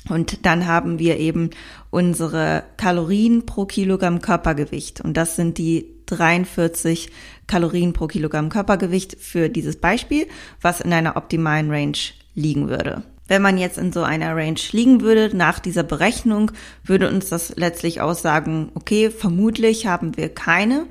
Und 0.09 0.47
dann 0.47 0.69
haben 0.69 1.01
wir 1.01 1.19
eben 1.19 1.51
unsere 1.91 2.63
Kalorien 2.77 3.45
pro 3.45 3.67
Kilogramm 3.67 4.21
Körpergewicht. 4.21 5.01
Und 5.01 5.17
das 5.17 5.35
sind 5.35 5.59
die 5.59 5.97
43 6.07 7.11
Kalorien 7.49 7.93
pro 7.93 8.07
Kilogramm 8.07 8.51
Körpergewicht 8.51 9.17
für 9.19 9.49
dieses 9.49 9.81
Beispiel, 9.81 10.29
was 10.61 10.81
in 10.81 10.93
einer 10.93 11.17
optimalen 11.17 11.69
Range 11.69 11.99
liegen 12.37 12.69
würde. 12.69 13.03
Wenn 13.27 13.43
man 13.43 13.59
jetzt 13.59 13.79
in 13.79 13.93
so 13.93 14.05
einer 14.05 14.37
Range 14.37 14.61
liegen 14.71 15.01
würde, 15.01 15.37
nach 15.37 15.59
dieser 15.59 15.83
Berechnung, 15.83 16.53
würde 16.85 17.09
uns 17.09 17.31
das 17.31 17.57
letztlich 17.57 18.01
aussagen, 18.01 18.71
okay, 18.75 19.11
vermutlich 19.11 19.87
haben 19.87 20.17
wir 20.17 20.29
keine 20.29 20.87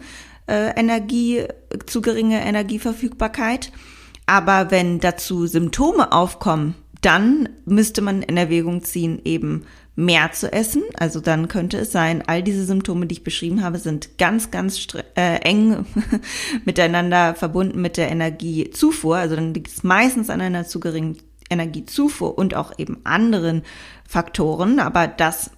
äh, 0.49 0.71
Energie, 0.79 1.45
zu 1.85 2.01
geringe 2.01 2.41
Energieverfügbarkeit. 2.41 3.71
Aber 4.25 4.71
wenn 4.71 4.99
dazu 4.99 5.47
Symptome 5.47 6.11
aufkommen, 6.11 6.75
dann 7.01 7.49
müsste 7.65 8.01
man 8.01 8.21
in 8.21 8.37
Erwägung 8.37 8.83
ziehen, 8.83 9.21
eben 9.23 9.65
mehr 9.95 10.31
zu 10.31 10.51
essen. 10.51 10.83
Also 10.97 11.19
dann 11.19 11.47
könnte 11.47 11.77
es 11.77 11.91
sein, 11.91 12.23
all 12.25 12.41
diese 12.41 12.65
Symptome, 12.65 13.05
die 13.05 13.15
ich 13.15 13.23
beschrieben 13.23 13.63
habe, 13.63 13.79
sind 13.79 14.17
ganz, 14.17 14.49
ganz 14.49 14.87
äh, 15.15 15.35
eng 15.41 15.85
miteinander 16.65 17.35
verbunden 17.35 17.81
mit 17.81 17.97
der 17.97 18.09
Energiezufuhr. 18.09 19.17
Also 19.17 19.35
dann 19.35 19.53
liegt 19.53 19.67
es 19.67 19.83
meistens 19.83 20.29
an 20.29 20.41
einer 20.41 20.65
zu 20.65 20.79
geringen 20.79 21.17
Energiezufuhr 21.49 22.37
und 22.37 22.55
auch 22.55 22.77
eben 22.77 22.99
anderen 23.03 23.63
Faktoren. 24.07 24.79
Aber 24.79 25.07
das 25.07 25.51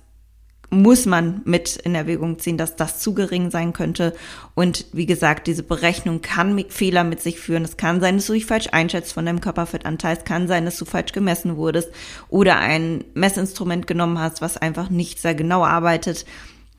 muss 0.73 1.05
man 1.05 1.41
mit 1.43 1.75
in 1.75 1.95
Erwägung 1.95 2.39
ziehen, 2.39 2.57
dass 2.57 2.77
das 2.77 2.99
zu 2.99 3.13
gering 3.13 3.51
sein 3.51 3.73
könnte. 3.73 4.13
Und 4.55 4.85
wie 4.93 5.05
gesagt, 5.05 5.47
diese 5.47 5.63
Berechnung 5.63 6.21
kann 6.21 6.63
Fehler 6.69 7.03
mit 7.03 7.21
sich 7.21 7.41
führen. 7.41 7.65
Es 7.65 7.75
kann 7.75 7.99
sein, 7.99 8.15
dass 8.15 8.27
du 8.27 8.33
dich 8.33 8.45
falsch 8.45 8.69
einschätzt 8.71 9.11
von 9.11 9.25
deinem 9.25 9.41
Körperfettanteil. 9.41 10.17
Es 10.17 10.23
kann 10.23 10.47
sein, 10.47 10.63
dass 10.63 10.77
du 10.77 10.85
falsch 10.85 11.11
gemessen 11.11 11.57
wurdest 11.57 11.91
oder 12.29 12.57
ein 12.57 13.03
Messinstrument 13.13 13.85
genommen 13.85 14.17
hast, 14.17 14.41
was 14.41 14.55
einfach 14.55 14.89
nicht 14.89 15.19
sehr 15.19 15.35
genau 15.35 15.65
arbeitet. 15.65 16.25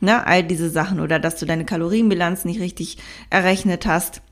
Ne, 0.01 0.27
all 0.27 0.43
diese 0.43 0.71
Sachen 0.71 0.99
oder 0.99 1.21
dass 1.21 1.37
du 1.37 1.47
deine 1.47 1.65
Kalorienbilanz 1.65 2.45
nicht 2.45 2.61
richtig 2.61 2.97
errechnet 3.31 3.87
hast. 3.87 4.23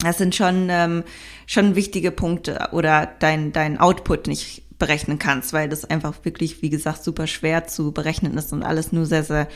Das 0.00 0.18
sind 0.18 0.34
schon 0.34 0.68
ähm, 0.70 1.04
schon 1.46 1.76
wichtige 1.76 2.10
Punkte 2.10 2.70
oder 2.72 3.08
dein 3.20 3.52
dein 3.52 3.78
Output 3.78 4.26
nicht 4.26 4.65
berechnen 4.78 5.18
kannst, 5.18 5.52
weil 5.52 5.68
das 5.68 5.84
einfach 5.84 6.14
wirklich, 6.24 6.62
wie 6.62 6.70
gesagt, 6.70 7.02
super 7.02 7.26
schwer 7.26 7.66
zu 7.66 7.92
berechnen 7.92 8.36
ist 8.36 8.52
und 8.52 8.62
alles 8.62 8.92
nur 8.92 9.06
sehr, 9.06 9.24
sehr 9.24 9.48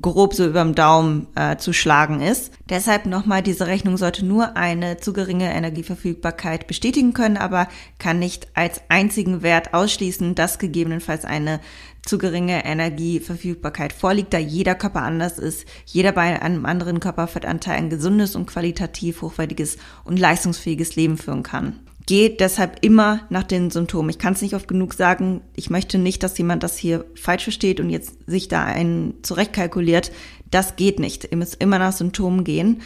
grob 0.00 0.34
so 0.34 0.44
überm 0.46 0.74
Daumen 0.74 1.28
äh, 1.36 1.56
zu 1.56 1.72
schlagen 1.72 2.20
ist. 2.20 2.52
Deshalb 2.68 3.06
nochmal, 3.06 3.42
diese 3.42 3.68
Rechnung 3.68 3.96
sollte 3.96 4.26
nur 4.26 4.56
eine 4.56 4.96
zu 4.96 5.12
geringe 5.12 5.52
Energieverfügbarkeit 5.54 6.66
bestätigen 6.66 7.12
können, 7.12 7.36
aber 7.36 7.68
kann 7.98 8.18
nicht 8.18 8.48
als 8.54 8.80
einzigen 8.88 9.42
Wert 9.42 9.72
ausschließen, 9.72 10.34
dass 10.34 10.58
gegebenenfalls 10.58 11.24
eine 11.24 11.60
zu 12.02 12.18
geringe 12.18 12.64
Energieverfügbarkeit 12.64 13.92
vorliegt, 13.92 14.34
da 14.34 14.38
jeder 14.38 14.74
Körper 14.74 15.02
anders 15.02 15.38
ist, 15.38 15.64
jeder 15.86 16.12
bei 16.12 16.42
einem 16.42 16.66
anderen 16.66 17.00
Körperfettanteil 17.00 17.76
ein 17.76 17.90
gesundes 17.90 18.34
und 18.34 18.46
qualitativ 18.46 19.22
hochwertiges 19.22 19.78
und 20.04 20.18
leistungsfähiges 20.18 20.96
Leben 20.96 21.16
führen 21.16 21.44
kann 21.44 21.78
geht 22.06 22.40
deshalb 22.40 22.84
immer 22.84 23.20
nach 23.30 23.44
den 23.44 23.70
Symptomen. 23.70 24.10
Ich 24.10 24.18
kann 24.18 24.34
es 24.34 24.42
nicht 24.42 24.54
oft 24.54 24.68
genug 24.68 24.94
sagen. 24.94 25.40
Ich 25.56 25.70
möchte 25.70 25.98
nicht, 25.98 26.22
dass 26.22 26.36
jemand 26.36 26.62
das 26.62 26.76
hier 26.76 27.04
falsch 27.14 27.44
versteht 27.44 27.80
und 27.80 27.90
jetzt 27.90 28.14
sich 28.26 28.48
da 28.48 28.64
einen 28.64 29.14
zurechtkalkuliert. 29.22 30.12
Das 30.50 30.76
geht 30.76 31.00
nicht. 31.00 31.28
Ihr 31.30 31.36
müsst 31.38 31.62
immer 31.62 31.78
nach 31.78 31.92
Symptomen 31.92 32.44
gehen. 32.44 32.82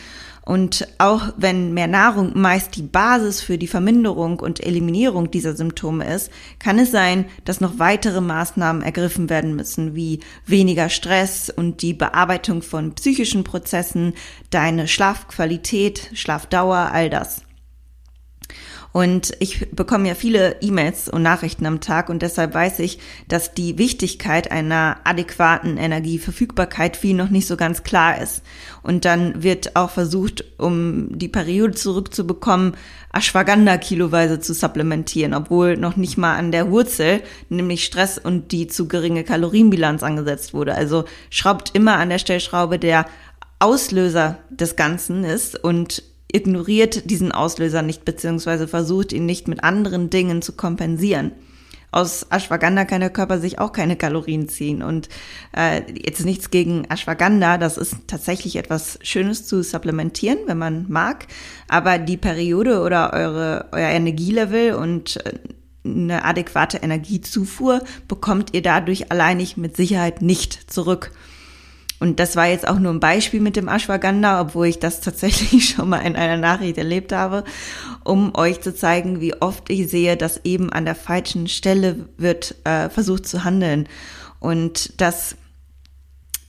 Und 0.48 0.88
auch 0.96 1.34
wenn 1.36 1.74
mehr 1.74 1.88
Nahrung 1.88 2.32
meist 2.34 2.76
die 2.76 2.82
Basis 2.82 3.42
für 3.42 3.58
die 3.58 3.66
Verminderung 3.66 4.40
und 4.40 4.64
Eliminierung 4.64 5.30
dieser 5.30 5.54
Symptome 5.54 6.10
ist, 6.10 6.30
kann 6.58 6.78
es 6.78 6.90
sein, 6.90 7.26
dass 7.44 7.60
noch 7.60 7.78
weitere 7.78 8.22
Maßnahmen 8.22 8.80
ergriffen 8.80 9.28
werden 9.28 9.56
müssen, 9.56 9.94
wie 9.94 10.20
weniger 10.46 10.88
Stress 10.88 11.50
und 11.50 11.82
die 11.82 11.92
Bearbeitung 11.92 12.62
von 12.62 12.94
psychischen 12.94 13.44
Prozessen, 13.44 14.14
deine 14.48 14.88
Schlafqualität, 14.88 16.12
Schlafdauer, 16.14 16.92
all 16.92 17.10
das. 17.10 17.42
Und 18.92 19.32
ich 19.38 19.70
bekomme 19.70 20.08
ja 20.08 20.14
viele 20.14 20.56
E-Mails 20.60 21.08
und 21.08 21.22
Nachrichten 21.22 21.66
am 21.66 21.80
Tag 21.80 22.08
und 22.08 22.22
deshalb 22.22 22.54
weiß 22.54 22.78
ich, 22.80 22.98
dass 23.28 23.52
die 23.52 23.76
Wichtigkeit 23.76 24.50
einer 24.50 24.96
adäquaten 25.04 25.76
Energieverfügbarkeit 25.76 26.96
viel 26.96 27.14
noch 27.14 27.28
nicht 27.28 27.46
so 27.46 27.56
ganz 27.56 27.82
klar 27.82 28.20
ist. 28.20 28.42
Und 28.82 29.04
dann 29.04 29.42
wird 29.42 29.76
auch 29.76 29.90
versucht, 29.90 30.44
um 30.58 31.18
die 31.18 31.28
Periode 31.28 31.74
zurückzubekommen, 31.74 32.76
Ashwagandha 33.12 33.76
kiloweise 33.76 34.40
zu 34.40 34.54
supplementieren, 34.54 35.34
obwohl 35.34 35.76
noch 35.76 35.96
nicht 35.96 36.16
mal 36.16 36.36
an 36.36 36.50
der 36.50 36.70
Wurzel, 36.70 37.22
nämlich 37.50 37.84
Stress 37.84 38.18
und 38.18 38.52
die 38.52 38.68
zu 38.68 38.88
geringe 38.88 39.24
Kalorienbilanz 39.24 40.02
angesetzt 40.02 40.54
wurde. 40.54 40.74
Also 40.74 41.04
schraubt 41.30 41.74
immer 41.74 41.96
an 41.96 42.08
der 42.08 42.18
Stellschraube 42.18 42.78
der 42.78 43.06
Auslöser 43.58 44.38
des 44.50 44.76
Ganzen 44.76 45.24
ist 45.24 45.62
und 45.62 46.02
ignoriert 46.30 47.10
diesen 47.10 47.32
Auslöser 47.32 47.82
nicht 47.82 48.04
beziehungsweise 48.04 48.68
versucht 48.68 49.12
ihn 49.12 49.26
nicht 49.26 49.48
mit 49.48 49.64
anderen 49.64 50.10
Dingen 50.10 50.42
zu 50.42 50.52
kompensieren. 50.52 51.32
Aus 51.90 52.26
Ashwagandha 52.28 52.84
kann 52.84 53.00
der 53.00 53.08
Körper 53.08 53.38
sich 53.38 53.58
auch 53.58 53.72
keine 53.72 53.96
Kalorien 53.96 54.48
ziehen. 54.48 54.82
Und 54.82 55.08
äh, 55.56 55.80
jetzt 55.90 56.24
nichts 56.24 56.50
gegen 56.50 56.84
Ashwagandha, 56.84 57.56
das 57.56 57.78
ist 57.78 57.96
tatsächlich 58.06 58.56
etwas 58.56 58.98
Schönes 59.02 59.46
zu 59.46 59.62
supplementieren, 59.62 60.38
wenn 60.46 60.58
man 60.58 60.84
mag. 60.88 61.26
Aber 61.66 61.98
die 61.98 62.18
Periode 62.18 62.82
oder 62.82 63.14
eure, 63.14 63.68
euer 63.72 63.88
Energielevel 63.88 64.74
und 64.74 65.16
äh, 65.24 65.32
eine 65.82 66.24
adäquate 66.26 66.78
Energiezufuhr 66.78 67.82
bekommt 68.06 68.52
ihr 68.52 68.60
dadurch 68.60 69.10
alleinig 69.10 69.56
mit 69.56 69.74
Sicherheit 69.74 70.20
nicht 70.20 70.70
zurück. 70.70 71.12
Und 72.00 72.20
das 72.20 72.36
war 72.36 72.46
jetzt 72.46 72.66
auch 72.66 72.78
nur 72.78 72.92
ein 72.92 73.00
Beispiel 73.00 73.40
mit 73.40 73.56
dem 73.56 73.68
Ashwagandha, 73.68 74.40
obwohl 74.40 74.66
ich 74.66 74.78
das 74.78 75.00
tatsächlich 75.02 75.70
schon 75.70 75.88
mal 75.88 76.00
in 76.00 76.16
einer 76.16 76.36
Nachricht 76.36 76.78
erlebt 76.78 77.12
habe, 77.12 77.44
um 78.04 78.34
euch 78.36 78.60
zu 78.60 78.74
zeigen, 78.74 79.20
wie 79.20 79.34
oft 79.40 79.70
ich 79.70 79.88
sehe, 79.88 80.16
dass 80.16 80.44
eben 80.44 80.72
an 80.72 80.84
der 80.84 80.94
falschen 80.94 81.48
Stelle 81.48 82.08
wird 82.16 82.54
äh, 82.64 82.88
versucht 82.88 83.26
zu 83.26 83.44
handeln. 83.44 83.88
Und 84.40 85.00
das 85.00 85.36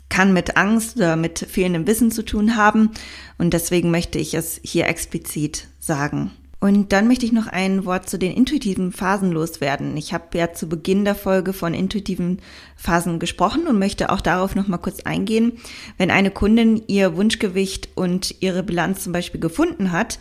kann 0.09 0.33
mit 0.33 0.57
Angst 0.57 0.97
oder 0.97 1.15
mit 1.15 1.39
fehlendem 1.39 1.87
Wissen 1.87 2.11
zu 2.11 2.23
tun 2.23 2.55
haben. 2.55 2.91
Und 3.37 3.53
deswegen 3.53 3.91
möchte 3.91 4.17
ich 4.19 4.33
es 4.33 4.59
hier 4.63 4.87
explizit 4.87 5.67
sagen. 5.79 6.31
Und 6.59 6.91
dann 6.91 7.07
möchte 7.07 7.25
ich 7.25 7.31
noch 7.31 7.47
ein 7.47 7.85
Wort 7.85 8.09
zu 8.09 8.19
den 8.19 8.33
intuitiven 8.33 8.91
Phasen 8.91 9.31
loswerden. 9.31 9.95
Ich 9.95 10.13
habe 10.13 10.37
ja 10.37 10.51
zu 10.51 10.67
Beginn 10.67 11.05
der 11.05 11.15
Folge 11.15 11.53
von 11.53 11.73
intuitiven 11.73 12.41
Phasen 12.75 13.19
gesprochen 13.19 13.65
und 13.67 13.79
möchte 13.79 14.09
auch 14.11 14.19
darauf 14.19 14.55
noch 14.55 14.67
mal 14.67 14.77
kurz 14.77 15.01
eingehen. 15.01 15.53
Wenn 15.97 16.11
eine 16.11 16.31
Kundin 16.31 16.83
ihr 16.87 17.15
Wunschgewicht 17.15 17.89
und 17.95 18.35
ihre 18.41 18.63
Bilanz 18.63 19.03
zum 19.03 19.13
Beispiel 19.13 19.39
gefunden 19.39 19.93
hat 19.93 20.19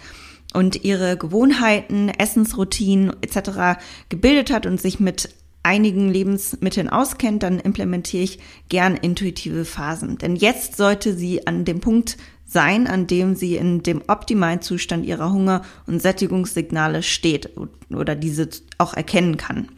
und 0.54 0.84
ihre 0.84 1.16
Gewohnheiten, 1.16 2.08
Essensroutinen 2.08 3.16
etc. 3.20 3.80
gebildet 4.08 4.52
hat 4.52 4.64
und 4.64 4.80
sich 4.80 5.00
mit 5.00 5.30
einigen 5.64 6.08
Lebensmitteln 6.08 6.88
auskennt, 6.88 7.42
dann 7.42 7.58
implementiere 7.58 8.22
ich 8.22 8.38
gern 8.68 8.96
intuitive 8.96 9.64
Phasen. 9.64 10.18
Denn 10.18 10.36
jetzt 10.36 10.76
sollte 10.76 11.14
sie 11.14 11.48
an 11.48 11.64
dem 11.64 11.80
Punkt 11.80 12.16
sein, 12.48 12.86
an 12.86 13.06
dem 13.06 13.36
sie 13.36 13.56
in 13.56 13.82
dem 13.82 14.02
optimalen 14.08 14.62
Zustand 14.62 15.04
ihrer 15.04 15.32
Hunger- 15.32 15.62
und 15.86 16.00
Sättigungssignale 16.00 17.02
steht 17.02 17.50
oder 17.94 18.16
diese 18.16 18.48
auch 18.78 18.94
erkennen 18.94 19.36
kann. 19.36 19.68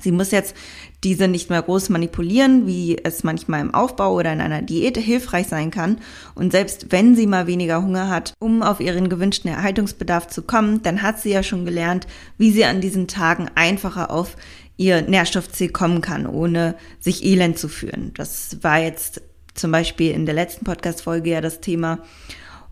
Sie 0.00 0.10
muss 0.10 0.32
jetzt 0.32 0.56
diese 1.04 1.28
nicht 1.28 1.50
mehr 1.50 1.62
groß 1.62 1.88
manipulieren, 1.88 2.66
wie 2.66 2.98
es 2.98 3.22
manchmal 3.22 3.60
im 3.60 3.72
Aufbau 3.72 4.14
oder 4.14 4.32
in 4.32 4.40
einer 4.40 4.60
Diät 4.60 4.96
hilfreich 4.96 5.46
sein 5.46 5.70
kann. 5.70 5.98
Und 6.34 6.50
selbst 6.50 6.90
wenn 6.90 7.14
sie 7.14 7.28
mal 7.28 7.46
weniger 7.46 7.80
Hunger 7.80 8.08
hat, 8.08 8.34
um 8.40 8.64
auf 8.64 8.80
ihren 8.80 9.08
gewünschten 9.08 9.50
Erhaltungsbedarf 9.50 10.26
zu 10.26 10.42
kommen, 10.42 10.82
dann 10.82 11.02
hat 11.02 11.20
sie 11.20 11.30
ja 11.30 11.44
schon 11.44 11.64
gelernt, 11.64 12.08
wie 12.38 12.50
sie 12.50 12.64
an 12.64 12.80
diesen 12.80 13.06
Tagen 13.06 13.48
einfacher 13.54 14.10
auf 14.10 14.36
ihr 14.76 15.02
Nährstoffziel 15.02 15.68
kommen 15.68 16.00
kann, 16.00 16.26
ohne 16.26 16.74
sich 16.98 17.24
elend 17.24 17.56
zu 17.56 17.68
fühlen. 17.68 18.10
Das 18.16 18.58
war 18.62 18.80
jetzt 18.80 19.22
zum 19.54 19.72
Beispiel 19.72 20.10
in 20.12 20.26
der 20.26 20.34
letzten 20.34 20.64
Podcast-Folge 20.64 21.30
ja 21.30 21.40
das 21.40 21.60
Thema. 21.60 22.00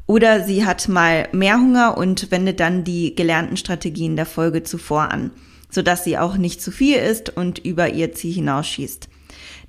Oder 0.07 0.45
sie 0.45 0.67
hat 0.67 0.89
mal 0.89 1.29
mehr 1.33 1.57
Hunger 1.57 1.97
und 1.97 2.31
wendet 2.31 2.61
dann 2.61 2.85
die 2.85 3.15
gelernten 3.15 3.57
Strategien 3.57 4.17
der 4.17 4.27
Folge 4.27 4.63
zuvor 4.63 5.11
an, 5.13 5.31
sodass 5.71 6.05
sie 6.05 6.19
auch 6.19 6.37
nicht 6.37 6.61
zu 6.61 6.71
viel 6.71 6.97
isst 6.97 7.31
und 7.37 7.59
über 7.61 7.91
ihr 7.91 8.13
Ziel 8.13 8.35
hinausschießt. 8.35 9.09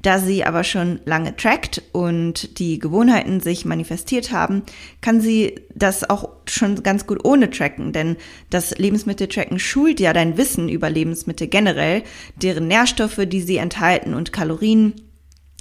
Da 0.02 0.19
sie 0.19 0.43
aber 0.43 0.65
schon 0.65 0.99
lange 1.06 1.38
trackt 1.38 1.82
und 1.93 2.60
die 2.60 2.78
Gewohnheiten 2.78 3.39
sich 3.39 3.63
manifestiert 3.63 4.34
haben, 4.34 4.63
kann 4.99 5.21
sie 5.21 5.62
das 5.73 6.10
auch 6.10 6.30
schon 6.45 6.84
ganz 6.84 7.08
gut 7.08 7.23
ohne 7.23 7.49
tracken, 7.49 7.93
denn 7.93 8.17
das 8.49 8.78
Lebensmitteltracken 8.78 9.60
schult 9.60 10.02
ja 10.02 10.12
dein 10.12 10.38
Wissen 10.38 10.67
über 10.67 10.89
Lebensmittel 10.89 11.47
generell, 11.47 12.04
deren 12.36 12.67
Nährstoffe, 12.67 13.21
die 13.26 13.41
sie 13.41 13.56
enthalten 13.56 14.13
und 14.13 14.34
Kalorien, 14.34 14.93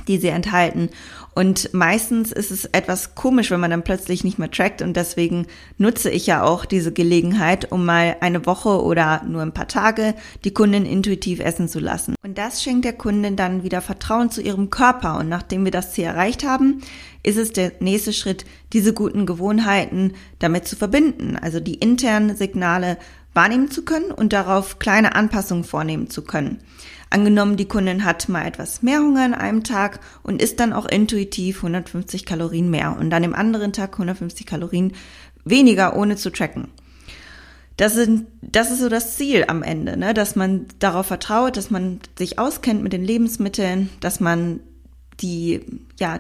die 0.09 0.19
sie 0.19 0.29
enthalten. 0.29 0.91
Und 1.35 1.73
meistens 1.73 2.31
ist 2.31 2.51
es 2.51 2.67
etwas 2.67 3.15
komisch, 3.15 3.51
wenn 3.51 3.61
man 3.61 3.71
dann 3.71 3.85
plötzlich 3.85 4.23
nicht 4.23 4.39
mehr 4.39 4.51
trackt. 4.51 4.83
Und 4.83 4.97
deswegen 4.97 5.47
nutze 5.79 6.11
ich 6.11 6.27
ja 6.27 6.43
auch 6.43 6.67
diese 6.67 6.93
Gelegenheit, 6.93 7.73
um 7.73 7.87
mal 7.87 8.17
eine 8.21 8.45
Woche 8.45 8.83
oder 8.83 9.23
nur 9.25 9.41
ein 9.41 9.55
paar 9.55 9.69
Tage 9.69 10.15
die 10.45 10.53
Kundin 10.53 10.85
intuitiv 10.85 11.41
essen 11.41 11.69
zu 11.69 11.81
lassen. 11.81 12.15
Und 12.23 12.37
das 12.37 12.63
schenkt 12.63 12.85
der 12.85 12.93
Kundin 12.93 13.37
dann 13.37 13.63
wieder 13.63 13.81
Vertrauen 13.81 14.31
zu 14.31 14.43
ihrem 14.43 14.69
Körper. 14.69 15.19
Und 15.19 15.31
nachdem 15.31 15.65
wir 15.65 15.73
das 15.73 15.93
Ziel 15.93 16.05
erreicht 16.05 16.45
haben, 16.45 16.83
ist 17.23 17.39
es 17.39 17.53
der 17.53 17.73
nächste 17.81 18.13
Schritt, 18.13 18.45
diese 18.75 18.93
guten 18.93 19.25
Gewohnheiten 19.25 20.13
damit 20.39 20.69
zu 20.69 20.77
verbinden. 20.77 21.39
Also 21.41 21.61
die 21.61 21.75
internen 21.75 22.37
Signale 22.37 22.99
wahrnehmen 23.33 23.71
zu 23.71 23.85
können 23.85 24.11
und 24.11 24.33
darauf 24.35 24.79
kleine 24.79 25.15
Anpassungen 25.15 25.65
vornehmen 25.65 26.11
zu 26.11 26.23
können. 26.23 26.59
Angenommen, 27.13 27.59
die 27.59 27.69
Kundin 27.69 28.05
hat 28.05 28.31
mal 28.31 28.47
etwas 28.47 28.81
mehr 28.81 29.01
Hunger 29.01 29.23
an 29.25 29.35
einem 29.35 29.65
Tag 29.65 30.01
und 30.23 30.41
isst 30.41 30.59
dann 30.61 30.73
auch 30.73 30.87
intuitiv 30.87 31.59
150 31.59 32.25
Kalorien 32.25 32.71
mehr 32.71 32.97
und 32.99 33.11
dann 33.11 33.23
im 33.23 33.35
anderen 33.35 33.75
Tag 33.75 33.93
150 33.93 34.47
Kalorien 34.47 34.95
weniger, 35.45 35.95
ohne 35.95 36.17
zu 36.17 36.31
tracken. 36.31 36.69
Das, 37.77 37.93
sind, 37.93 38.29
das 38.41 38.71
ist 38.71 38.81
so 38.81 38.89
das 38.89 39.17
Ziel 39.17 39.45
am 39.49 39.63
Ende, 39.63 39.99
ne? 39.99 40.15
dass 40.15 40.37
man 40.37 40.67
darauf 40.79 41.07
vertraut, 41.07 41.59
dass 41.59 41.71
man 41.71 42.01
sich 42.17 42.39
auskennt 42.39 42.83
mit 42.83 42.95
den 42.95 43.05
Lebensmitteln, 43.05 43.91
dass 44.01 44.21
man 44.21 44.61
die 45.21 45.61
ja 46.01 46.19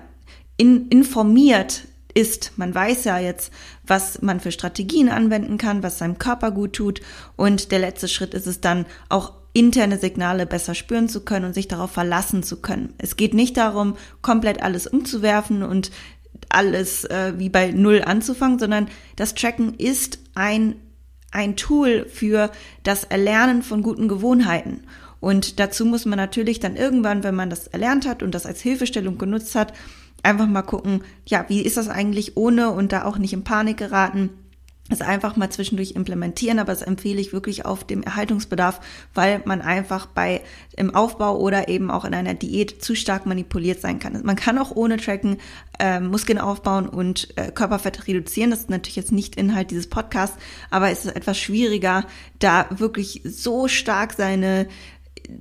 in, 0.58 0.88
informiert 0.88 1.86
ist. 2.12 2.52
Man 2.56 2.74
weiß 2.74 3.04
ja 3.04 3.18
jetzt, 3.18 3.50
was 3.86 4.20
man 4.20 4.40
für 4.40 4.52
Strategien 4.52 5.08
anwenden 5.08 5.56
kann, 5.56 5.82
was 5.82 5.96
seinem 5.96 6.18
Körper 6.18 6.50
gut 6.50 6.74
tut. 6.74 7.00
Und 7.36 7.72
der 7.72 7.78
letzte 7.78 8.08
Schritt 8.08 8.34
ist 8.34 8.46
es 8.46 8.60
dann 8.60 8.84
auch 9.08 9.41
interne 9.52 9.98
Signale 9.98 10.46
besser 10.46 10.74
spüren 10.74 11.08
zu 11.08 11.24
können 11.24 11.46
und 11.46 11.54
sich 11.54 11.68
darauf 11.68 11.90
verlassen 11.90 12.42
zu 12.42 12.60
können. 12.60 12.94
Es 12.98 13.16
geht 13.16 13.34
nicht 13.34 13.56
darum, 13.56 13.96
komplett 14.22 14.62
alles 14.62 14.86
umzuwerfen 14.86 15.62
und 15.62 15.90
alles 16.48 17.04
äh, 17.04 17.34
wie 17.36 17.48
bei 17.48 17.70
Null 17.70 18.02
anzufangen, 18.04 18.58
sondern 18.58 18.88
das 19.16 19.34
Tracken 19.34 19.74
ist 19.74 20.18
ein 20.34 20.76
ein 21.34 21.56
Tool 21.56 22.06
für 22.10 22.50
das 22.82 23.04
Erlernen 23.04 23.62
von 23.62 23.82
guten 23.82 24.06
Gewohnheiten. 24.06 24.82
Und 25.18 25.58
dazu 25.60 25.86
muss 25.86 26.04
man 26.04 26.18
natürlich 26.18 26.60
dann 26.60 26.76
irgendwann, 26.76 27.24
wenn 27.24 27.34
man 27.34 27.48
das 27.48 27.66
erlernt 27.68 28.06
hat 28.06 28.22
und 28.22 28.34
das 28.34 28.44
als 28.44 28.60
Hilfestellung 28.60 29.18
genutzt 29.18 29.54
hat, 29.54 29.72
einfach 30.22 30.46
mal 30.46 30.62
gucken, 30.62 31.02
ja, 31.26 31.46
wie 31.48 31.62
ist 31.62 31.76
das 31.76 31.88
eigentlich 31.88 32.36
ohne 32.36 32.70
und 32.70 32.92
da 32.92 33.04
auch 33.04 33.18
nicht 33.18 33.32
in 33.32 33.44
Panik 33.44 33.78
geraten 33.78 34.30
es 34.88 35.00
einfach 35.00 35.36
mal 35.36 35.50
zwischendurch 35.50 35.92
implementieren, 35.92 36.58
aber 36.58 36.72
das 36.72 36.82
empfehle 36.82 37.20
ich 37.20 37.32
wirklich 37.32 37.64
auf 37.64 37.84
dem 37.84 38.02
Erhaltungsbedarf, 38.02 38.80
weil 39.14 39.40
man 39.44 39.62
einfach 39.62 40.06
bei 40.06 40.42
im 40.76 40.94
Aufbau 40.94 41.38
oder 41.38 41.68
eben 41.68 41.90
auch 41.90 42.04
in 42.04 42.14
einer 42.14 42.34
Diät 42.34 42.82
zu 42.82 42.94
stark 42.94 43.24
manipuliert 43.24 43.80
sein 43.80 43.98
kann. 43.98 44.20
Man 44.24 44.36
kann 44.36 44.58
auch 44.58 44.72
ohne 44.72 44.96
Tracken 44.98 45.38
äh, 45.78 46.00
Muskeln 46.00 46.38
aufbauen 46.38 46.88
und 46.88 47.28
äh, 47.36 47.52
Körperfett 47.52 48.06
reduzieren. 48.06 48.50
Das 48.50 48.60
ist 48.60 48.70
natürlich 48.70 48.96
jetzt 48.96 49.12
nicht 49.12 49.36
Inhalt 49.36 49.70
dieses 49.70 49.88
Podcasts, 49.88 50.36
aber 50.70 50.90
es 50.90 51.04
ist 51.04 51.16
etwas 51.16 51.38
schwieriger, 51.38 52.04
da 52.38 52.66
wirklich 52.70 53.22
so 53.24 53.68
stark 53.68 54.12
seine 54.12 54.68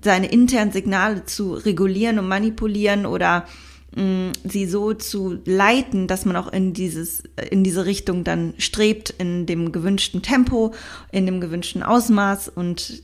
seine 0.04 0.28
internen 0.32 0.72
Signale 0.72 1.26
zu 1.26 1.54
regulieren 1.54 2.20
und 2.20 2.28
manipulieren 2.28 3.06
oder 3.06 3.46
sie 3.94 4.68
so 4.68 4.94
zu 4.94 5.40
leiten, 5.46 6.08
dass 6.08 6.24
man 6.26 6.38
auch 6.38 6.52
in 6.52 6.74
dieses, 6.74 7.24
in 7.50 7.64
diese 7.64 7.86
Richtung 7.86 8.24
dann 8.24 8.54
strebt, 8.58 9.10
in 9.10 9.46
dem 9.46 9.74
gewünschten 9.74 10.22
Tempo, 10.22 10.74
in 11.12 11.26
dem 11.26 11.42
gewünschten 11.42 11.84
Ausmaß 11.84 12.50
und 12.50 13.04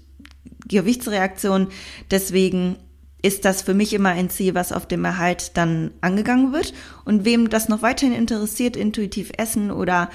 Gewichtsreaktion. 0.68 1.68
Deswegen 2.10 2.78
ist 3.22 3.44
das 3.44 3.62
für 3.62 3.74
mich 3.74 3.94
immer 3.94 4.10
ein 4.10 4.30
Ziel, 4.30 4.56
was 4.56 4.72
auf 4.72 4.88
dem 4.88 5.04
Erhalt 5.04 5.58
dann 5.58 5.92
angegangen 6.00 6.54
wird. 6.54 6.74
Und 7.04 7.26
wem 7.26 7.50
das 7.50 7.68
noch 7.68 7.82
weiterhin 7.82 8.16
interessiert, 8.16 8.78
intuitiv 8.78 9.32
essen 9.38 9.72
oder 9.72 10.10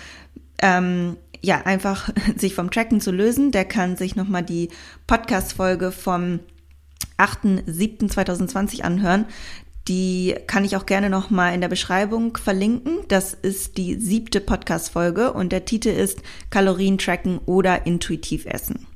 ähm, 0.62 1.18
ja, 1.42 1.62
einfach 1.62 2.08
sich 2.36 2.54
vom 2.54 2.70
Tracken 2.70 3.02
zu 3.02 3.10
lösen, 3.10 3.50
der 3.50 3.66
kann 3.66 3.96
sich 3.96 4.16
nochmal 4.16 4.42
die 4.42 4.70
Podcast-Folge 5.06 5.92
vom 5.92 6.40
8.7.2020 7.18 8.82
anhören. 8.82 9.26
Die 9.88 10.36
kann 10.46 10.64
ich 10.64 10.76
auch 10.76 10.86
gerne 10.86 11.10
noch 11.10 11.30
mal 11.30 11.52
in 11.54 11.60
der 11.60 11.68
Beschreibung 11.68 12.36
verlinken. 12.36 12.98
Das 13.08 13.34
ist 13.34 13.76
die 13.78 13.96
siebte 13.96 14.40
Podcast-Folge 14.40 15.32
und 15.32 15.50
der 15.50 15.64
Titel 15.64 15.88
ist 15.88 16.22
Kalorien 16.50 16.98
tracken 16.98 17.38
oder 17.46 17.84
intuitiv 17.86 18.46
essen. 18.46 18.86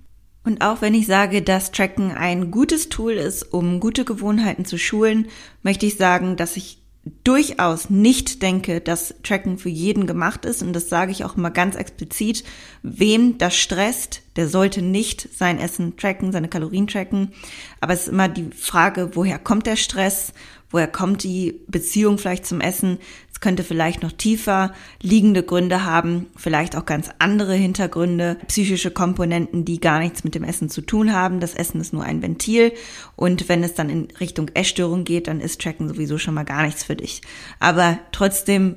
Und 0.44 0.62
auch 0.62 0.80
wenn 0.80 0.94
ich 0.94 1.08
sage, 1.08 1.42
dass 1.42 1.72
Tracken 1.72 2.12
ein 2.12 2.52
gutes 2.52 2.88
Tool 2.88 3.14
ist, 3.14 3.52
um 3.52 3.80
gute 3.80 4.04
Gewohnheiten 4.04 4.64
zu 4.64 4.78
schulen, 4.78 5.26
möchte 5.64 5.86
ich 5.86 5.96
sagen, 5.96 6.36
dass 6.36 6.56
ich 6.56 6.78
durchaus 7.24 7.88
nicht 7.88 8.42
denke, 8.42 8.80
dass 8.80 9.14
Tracken 9.22 9.58
für 9.58 9.68
jeden 9.68 10.06
gemacht 10.06 10.44
ist. 10.44 10.62
Und 10.62 10.72
das 10.72 10.88
sage 10.88 11.12
ich 11.12 11.24
auch 11.24 11.36
immer 11.36 11.50
ganz 11.50 11.76
explizit. 11.76 12.44
Wem 12.82 13.38
das 13.38 13.56
stresst, 13.56 14.22
der 14.36 14.48
sollte 14.48 14.82
nicht 14.82 15.28
sein 15.32 15.58
Essen 15.58 15.96
tracken, 15.96 16.32
seine 16.32 16.48
Kalorien 16.48 16.86
tracken. 16.86 17.32
Aber 17.80 17.92
es 17.92 18.02
ist 18.02 18.08
immer 18.08 18.28
die 18.28 18.50
Frage, 18.50 19.10
woher 19.14 19.38
kommt 19.38 19.66
der 19.66 19.76
Stress? 19.76 20.32
Woher 20.70 20.88
kommt 20.88 21.22
die 21.22 21.60
Beziehung 21.68 22.18
vielleicht 22.18 22.46
zum 22.46 22.60
Essen? 22.60 22.98
Es 23.32 23.40
könnte 23.40 23.64
vielleicht 23.64 24.02
noch 24.02 24.12
tiefer 24.12 24.72
liegende 25.02 25.42
Gründe 25.42 25.84
haben, 25.84 26.26
vielleicht 26.36 26.74
auch 26.74 26.86
ganz 26.86 27.10
andere 27.18 27.54
Hintergründe, 27.54 28.38
psychische 28.48 28.90
Komponenten, 28.90 29.64
die 29.64 29.78
gar 29.78 29.98
nichts 29.98 30.24
mit 30.24 30.34
dem 30.34 30.42
Essen 30.42 30.70
zu 30.70 30.80
tun 30.80 31.12
haben. 31.12 31.38
Das 31.38 31.54
Essen 31.54 31.80
ist 31.80 31.92
nur 31.92 32.02
ein 32.02 32.22
Ventil 32.22 32.72
und 33.14 33.48
wenn 33.48 33.62
es 33.62 33.74
dann 33.74 33.90
in 33.90 34.08
Richtung 34.20 34.48
Essstörung 34.54 35.04
geht, 35.04 35.28
dann 35.28 35.40
ist 35.40 35.60
Tracken 35.60 35.88
sowieso 35.88 36.18
schon 36.18 36.34
mal 36.34 36.44
gar 36.44 36.64
nichts 36.64 36.82
für 36.82 36.96
dich. 36.96 37.20
Aber 37.60 37.98
trotzdem 38.10 38.76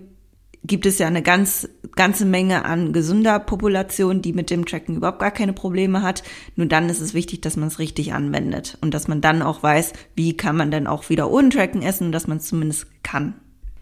gibt 0.63 0.85
es 0.85 0.99
ja 0.99 1.07
eine 1.07 1.21
ganz, 1.21 1.69
ganze 1.95 2.25
Menge 2.25 2.65
an 2.65 2.93
gesunder 2.93 3.39
Population, 3.39 4.21
die 4.21 4.33
mit 4.33 4.49
dem 4.49 4.65
Tracken 4.65 4.97
überhaupt 4.97 5.19
gar 5.19 5.31
keine 5.31 5.53
Probleme 5.53 6.01
hat. 6.01 6.23
Nur 6.55 6.67
dann 6.67 6.89
ist 6.89 7.01
es 7.01 7.13
wichtig, 7.13 7.41
dass 7.41 7.57
man 7.57 7.67
es 7.67 7.79
richtig 7.79 8.13
anwendet 8.13 8.77
und 8.81 8.93
dass 8.93 9.07
man 9.07 9.21
dann 9.21 9.41
auch 9.41 9.63
weiß, 9.63 9.93
wie 10.15 10.35
kann 10.35 10.57
man 10.57 10.71
denn 10.71 10.87
auch 10.87 11.09
wieder 11.09 11.31
ohne 11.31 11.49
Tracken 11.49 11.81
essen, 11.81 12.11
dass 12.11 12.27
man 12.27 12.37
es 12.37 12.45
zumindest 12.45 12.87
kann. 13.03 13.35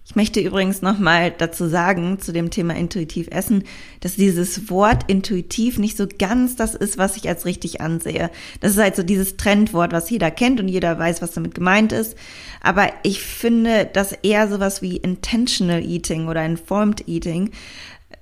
Ich 0.10 0.16
möchte 0.16 0.40
übrigens 0.40 0.82
nochmal 0.82 1.32
dazu 1.32 1.68
sagen, 1.68 2.18
zu 2.22 2.32
dem 2.32 2.50
Thema 2.50 2.74
intuitiv 2.78 3.28
essen, 3.30 3.66
dass 4.00 4.16
dieses 4.16 4.70
Wort 4.70 5.04
intuitiv 5.08 5.78
nicht 5.80 5.98
so 5.98 6.08
ganz 6.08 6.56
das 6.56 6.76
ist, 6.76 6.98
was 6.98 7.18
ich 7.18 7.28
als 7.28 7.44
richtig 7.44 7.82
ansehe. 7.82 8.32
Das 8.62 8.72
ist 8.72 8.78
halt 8.78 8.96
so 8.96 9.04
dieses 9.04 9.36
Trendwort, 9.36 9.92
was 9.92 10.10
jeder 10.10 10.32
kennt 10.32 10.62
und 10.62 10.70
jeder 10.70 10.98
weiß, 10.98 11.22
was 11.22 11.32
damit 11.32 11.56
gemeint 11.56 11.92
ist. 11.92 12.16
Aber 12.62 12.88
ich 13.04 13.22
finde, 13.22 13.86
dass 13.86 14.14
eher 14.14 14.48
sowas 14.48 14.82
wie 14.82 14.96
intentional 14.96 15.84
eating 15.84 16.30
oder 16.30 16.46
informed 16.46 17.06
eating 17.10 17.52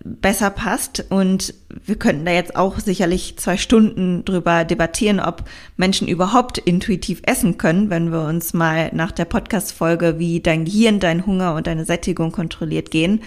besser 0.05 0.51
passt. 0.51 1.05
Und 1.09 1.53
wir 1.69 1.95
könnten 1.95 2.25
da 2.25 2.31
jetzt 2.31 2.55
auch 2.55 2.79
sicherlich 2.79 3.37
zwei 3.37 3.57
Stunden 3.57 4.23
drüber 4.23 4.63
debattieren, 4.63 5.19
ob 5.19 5.43
Menschen 5.75 6.07
überhaupt 6.07 6.59
intuitiv 6.59 7.21
essen 7.25 7.57
können, 7.57 7.89
wenn 7.89 8.11
wir 8.11 8.21
uns 8.21 8.53
mal 8.53 8.91
nach 8.93 9.11
der 9.11 9.25
Podcast-Folge, 9.25 10.19
wie 10.19 10.39
dein 10.39 10.65
Gehirn, 10.65 10.99
dein 10.99 11.25
Hunger 11.25 11.55
und 11.55 11.67
deine 11.67 11.85
Sättigung 11.85 12.31
kontrolliert 12.31 12.91
gehen. 12.91 13.21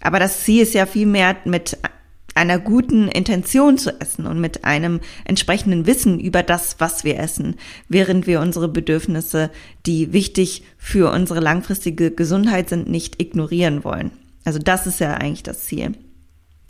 Aber 0.00 0.18
das 0.18 0.44
Ziel 0.44 0.62
ist 0.62 0.74
ja 0.74 0.86
vielmehr 0.86 1.36
mit 1.44 1.76
einer 2.34 2.58
guten 2.58 3.08
Intention 3.08 3.78
zu 3.78 4.00
essen 4.00 4.26
und 4.26 4.40
mit 4.40 4.64
einem 4.64 5.00
entsprechenden 5.24 5.86
Wissen 5.86 6.20
über 6.20 6.44
das, 6.44 6.76
was 6.78 7.02
wir 7.02 7.18
essen, 7.18 7.56
während 7.88 8.26
wir 8.28 8.40
unsere 8.40 8.68
Bedürfnisse, 8.68 9.50
die 9.86 10.12
wichtig 10.12 10.62
für 10.78 11.12
unsere 11.12 11.40
langfristige 11.40 12.12
Gesundheit 12.12 12.68
sind, 12.68 12.88
nicht 12.88 13.20
ignorieren 13.20 13.82
wollen. 13.82 14.12
Also 14.48 14.60
das 14.60 14.86
ist 14.86 14.98
ja 14.98 15.12
eigentlich 15.12 15.42
das 15.42 15.64
Ziel. 15.64 15.92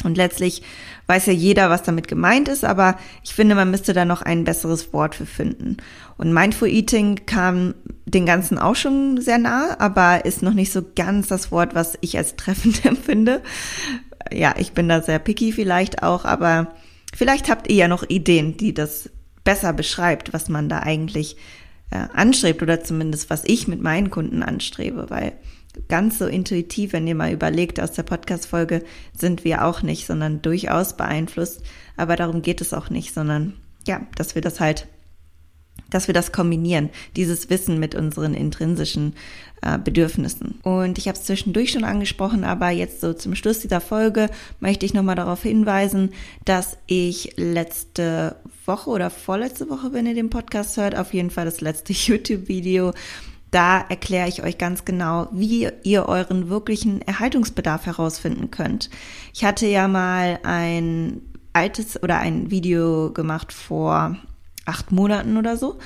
Und 0.03 0.17
letztlich 0.17 0.63
weiß 1.07 1.27
ja 1.27 1.33
jeder, 1.33 1.71
was 1.71 1.85
damit 1.85 2.09
gemeint 2.09 2.49
ist, 2.49 2.65
aber 2.65 2.99
ich 3.23 3.35
finde, 3.35 3.55
man 3.55 3.71
müsste 3.71 3.93
da 3.93 4.05
noch 4.05 4.21
ein 4.21 4.43
besseres 4.43 4.93
Wort 4.93 5.15
für 5.15 5.27
finden. 5.27 5.77
Und 6.17 6.33
Mindful 6.33 6.67
Eating 6.67 7.25
kam 7.25 7.77
den 8.05 8.27
Ganzen 8.27 8.59
auch 8.59 8.75
schon 8.75 9.21
sehr 9.21 9.39
nah, 9.39 9.77
aber 9.79 10.25
ist 10.25 10.43
noch 10.43 10.55
nicht 10.55 10.73
so 10.73 10.83
ganz 10.97 11.29
das 11.29 11.53
Wort, 11.53 11.77
was 11.77 11.97
ich 12.01 12.17
als 12.17 12.35
treffend 12.35 12.85
empfinde. 12.85 13.43
Ja, 14.33 14.57
ich 14.59 14.73
bin 14.73 14.89
da 14.89 15.01
sehr 15.01 15.21
picky 15.21 15.53
vielleicht 15.53 16.03
auch, 16.03 16.25
aber 16.25 16.75
vielleicht 17.15 17.49
habt 17.49 17.71
ihr 17.71 17.77
ja 17.77 17.87
noch 17.87 18.03
Ideen, 18.09 18.57
die 18.57 18.75
das 18.75 19.09
besser 19.45 19.73
beschreibt, 19.73 20.33
was 20.33 20.49
man 20.49 20.69
da 20.69 20.81
eigentlich 20.81 21.37
äh, 21.93 22.09
anstrebt 22.13 22.61
oder 22.61 22.83
zumindest 22.83 23.31
was 23.31 23.45
ich 23.45 23.69
mit 23.69 23.81
meinen 23.81 24.11
Kunden 24.11 24.43
anstrebe, 24.43 25.11
weil 25.11 25.35
ganz 25.89 26.19
so 26.19 26.27
intuitiv, 26.27 26.93
wenn 26.93 27.07
ihr 27.07 27.15
mal 27.15 27.33
überlegt, 27.33 27.81
aus 27.81 27.93
der 27.93 28.03
Podcast-Folge 28.03 28.83
sind 29.17 29.45
wir 29.45 29.65
auch 29.65 29.83
nicht, 29.83 30.07
sondern 30.07 30.43
durchaus 30.43 30.97
beeinflusst. 30.97 31.63
Aber 31.97 32.17
darum 32.17 32.43
geht 32.43 32.61
es 32.61 32.75
auch 32.75 32.91
nicht, 32.91 33.15
sondern 33.15 33.55
ja, 33.87 34.01
dass 34.17 34.35
wir 34.35 34.43
das 34.43 34.61
halt, 34.61 34.87
dass 35.91 36.07
wir 36.07 36.15
das 36.15 36.33
kombinieren, 36.33 36.91
dieses 37.17 37.49
Wissen 37.49 37.79
mit 37.79 37.95
unseren 37.95 38.35
intrinsischen 38.35 39.15
äh, 39.63 39.79
Bedürfnissen. 39.79 40.61
Und 40.63 40.99
ich 40.99 41.09
habe 41.09 41.19
es 41.19 41.25
zwischendurch 41.25 41.71
schon 41.71 41.85
angesprochen, 41.85 42.45
aber 42.45 42.71
jetzt 42.71 43.01
so 43.01 43.13
zum 43.13 43.35
Schluss 43.35 43.61
dieser 43.61 43.81
Folge 43.81 44.29
möchte 44.61 44.85
ich 44.85 44.95
nochmal 44.95 45.17
darauf 45.17 45.43
hinweisen, 45.43 46.11
dass 46.45 46.77
ich 46.87 47.35
letzte 47.37 48.37
Woche 48.67 48.91
oder 48.91 49.11
vorletzte 49.11 49.71
Woche, 49.71 49.93
wenn 49.93 50.07
ihr 50.07 50.15
den 50.15 50.31
Podcast 50.31 50.77
hört, 50.77 50.97
auf 50.97 51.15
jeden 51.15 51.31
Fall 51.31 51.47
das 51.47 51.61
letzte 51.61 51.93
YouTube-Video 51.95 52.93
da 53.51 53.81
erkläre 53.89 54.29
ich 54.29 54.43
euch 54.43 54.59
ganz 54.59 54.85
genau, 54.85 55.29
wie 55.33 55.69
ihr 55.83 56.07
euren 56.07 56.49
wirklichen 56.49 57.03
Erhaltungsbedarf 57.03 57.87
herausfinden 57.87 58.51
könnt. 58.51 58.91
Ich 59.33 59.45
hatte 59.45 59.67
ja 59.67 59.89
mal 59.89 60.39
ein 60.43 61.23
altes 61.53 62.03
oder 62.03 62.19
ein 62.19 62.51
Video 62.51 63.13
gemacht 63.13 63.53
vor 63.53 64.17
acht 64.67 64.93
Monaten 64.93 65.37
oder 65.37 65.57
so. 65.57 65.79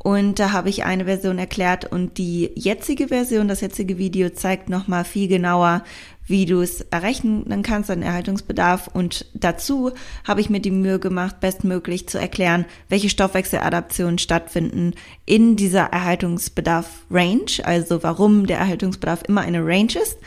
Und 0.00 0.38
da 0.38 0.52
habe 0.52 0.68
ich 0.68 0.84
eine 0.84 1.06
Version 1.06 1.38
erklärt 1.38 1.84
und 1.90 2.18
die 2.18 2.50
jetzige 2.54 3.08
Version, 3.08 3.48
das 3.48 3.60
jetzige 3.60 3.98
Video 3.98 4.30
zeigt 4.30 4.68
nochmal 4.68 5.04
viel 5.04 5.26
genauer, 5.26 5.82
wie 6.24 6.46
du 6.46 6.60
es 6.60 6.82
errechnen 6.82 7.62
kannst, 7.62 7.90
deinen 7.90 8.02
Erhaltungsbedarf. 8.02 8.88
Und 8.92 9.26
dazu 9.34 9.90
habe 10.26 10.40
ich 10.40 10.50
mir 10.50 10.60
die 10.60 10.70
Mühe 10.70 11.00
gemacht, 11.00 11.40
bestmöglich 11.40 12.08
zu 12.08 12.18
erklären, 12.18 12.64
welche 12.88 13.08
Stoffwechseladaptionen 13.08 14.18
stattfinden 14.18 14.92
in 15.26 15.56
dieser 15.56 15.84
Erhaltungsbedarf-Range, 15.86 17.64
also 17.64 18.02
warum 18.02 18.46
der 18.46 18.58
Erhaltungsbedarf 18.58 19.22
immer 19.26 19.40
eine 19.40 19.64
Range 19.64 19.94
ist 20.00 20.18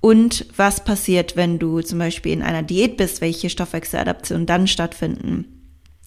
und 0.00 0.46
was 0.56 0.84
passiert, 0.84 1.36
wenn 1.36 1.58
du 1.58 1.80
zum 1.80 1.98
Beispiel 1.98 2.32
in 2.32 2.42
einer 2.42 2.62
Diät 2.62 2.96
bist, 2.96 3.20
welche 3.20 3.50
Stoffwechseladaptionen 3.50 4.46
dann 4.46 4.68
stattfinden. 4.68 5.57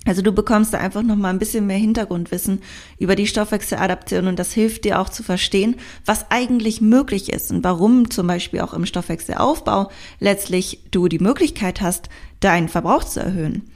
Also 0.05 0.23
du 0.23 0.31
bekommst 0.31 0.73
da 0.73 0.79
einfach 0.79 1.03
noch 1.03 1.15
mal 1.15 1.29
ein 1.29 1.37
bisschen 1.37 1.67
mehr 1.67 1.77
Hintergrundwissen 1.77 2.61
über 2.97 3.15
die 3.15 3.27
Stoffwechseladaption 3.27 4.27
und 4.27 4.39
das 4.39 4.51
hilft 4.51 4.83
dir 4.83 4.99
auch 4.99 5.09
zu 5.09 5.21
verstehen, 5.21 5.75
was 6.05 6.31
eigentlich 6.31 6.81
möglich 6.81 7.31
ist 7.31 7.51
und 7.51 7.63
warum 7.63 8.09
zum 8.09 8.25
Beispiel 8.25 8.61
auch 8.61 8.73
im 8.73 8.87
Stoffwechselaufbau 8.87 9.91
letztlich 10.19 10.81
du 10.89 11.07
die 11.07 11.19
Möglichkeit 11.19 11.81
hast, 11.81 12.09
deinen 12.39 12.67
Verbrauch 12.67 13.03
zu 13.03 13.19
erhöhen. 13.19 13.69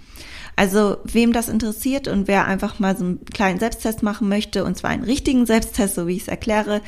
Also 0.55 0.97
wem 1.03 1.31
das 1.33 1.49
interessiert 1.49 2.07
und 2.07 2.27
wer 2.27 2.45
einfach 2.45 2.79
mal 2.79 2.97
so 2.97 3.03
einen 3.03 3.25
kleinen 3.25 3.59
Selbsttest 3.59 4.01
machen 4.03 4.29
möchte, 4.29 4.63
und 4.63 4.77
zwar 4.77 4.91
einen 4.91 5.03
richtigen 5.03 5.45
Selbsttest, 5.45 5.95
so 5.95 6.07
wie 6.07 6.15
ich 6.15 6.23
es 6.23 6.27
erkläre, 6.27 6.81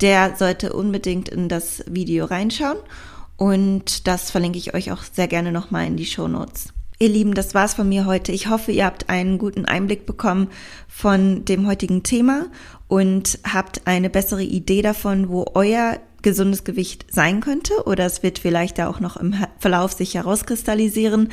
der 0.00 0.36
sollte 0.36 0.72
unbedingt 0.72 1.28
in 1.28 1.48
das 1.48 1.84
Video 1.86 2.24
reinschauen. 2.26 2.78
Und 3.36 4.06
das 4.06 4.30
verlinke 4.30 4.58
ich 4.58 4.74
euch 4.74 4.92
auch 4.92 5.02
sehr 5.02 5.28
gerne 5.28 5.52
nochmal 5.52 5.86
in 5.86 5.96
die 5.96 6.06
Show 6.06 6.28
Notes. 6.28 6.72
Ihr 7.00 7.08
Lieben, 7.08 7.34
das 7.34 7.54
war's 7.54 7.74
von 7.74 7.88
mir 7.88 8.06
heute. 8.06 8.32
Ich 8.32 8.48
hoffe, 8.48 8.72
ihr 8.72 8.84
habt 8.84 9.08
einen 9.08 9.38
guten 9.38 9.66
Einblick 9.66 10.04
bekommen 10.04 10.48
von 10.88 11.44
dem 11.44 11.68
heutigen 11.68 12.02
Thema 12.02 12.46
und 12.88 13.38
habt 13.44 13.86
eine 13.86 14.10
bessere 14.10 14.42
Idee 14.42 14.82
davon, 14.82 15.28
wo 15.28 15.46
euer 15.54 16.00
gesundes 16.22 16.64
Gewicht 16.64 17.06
sein 17.08 17.40
könnte 17.40 17.84
oder 17.84 18.04
es 18.04 18.24
wird 18.24 18.40
vielleicht 18.40 18.78
da 18.78 18.88
auch 18.88 18.98
noch 18.98 19.16
im 19.16 19.36
Verlauf 19.60 19.92
sich 19.92 20.14
herauskristallisieren 20.14 21.28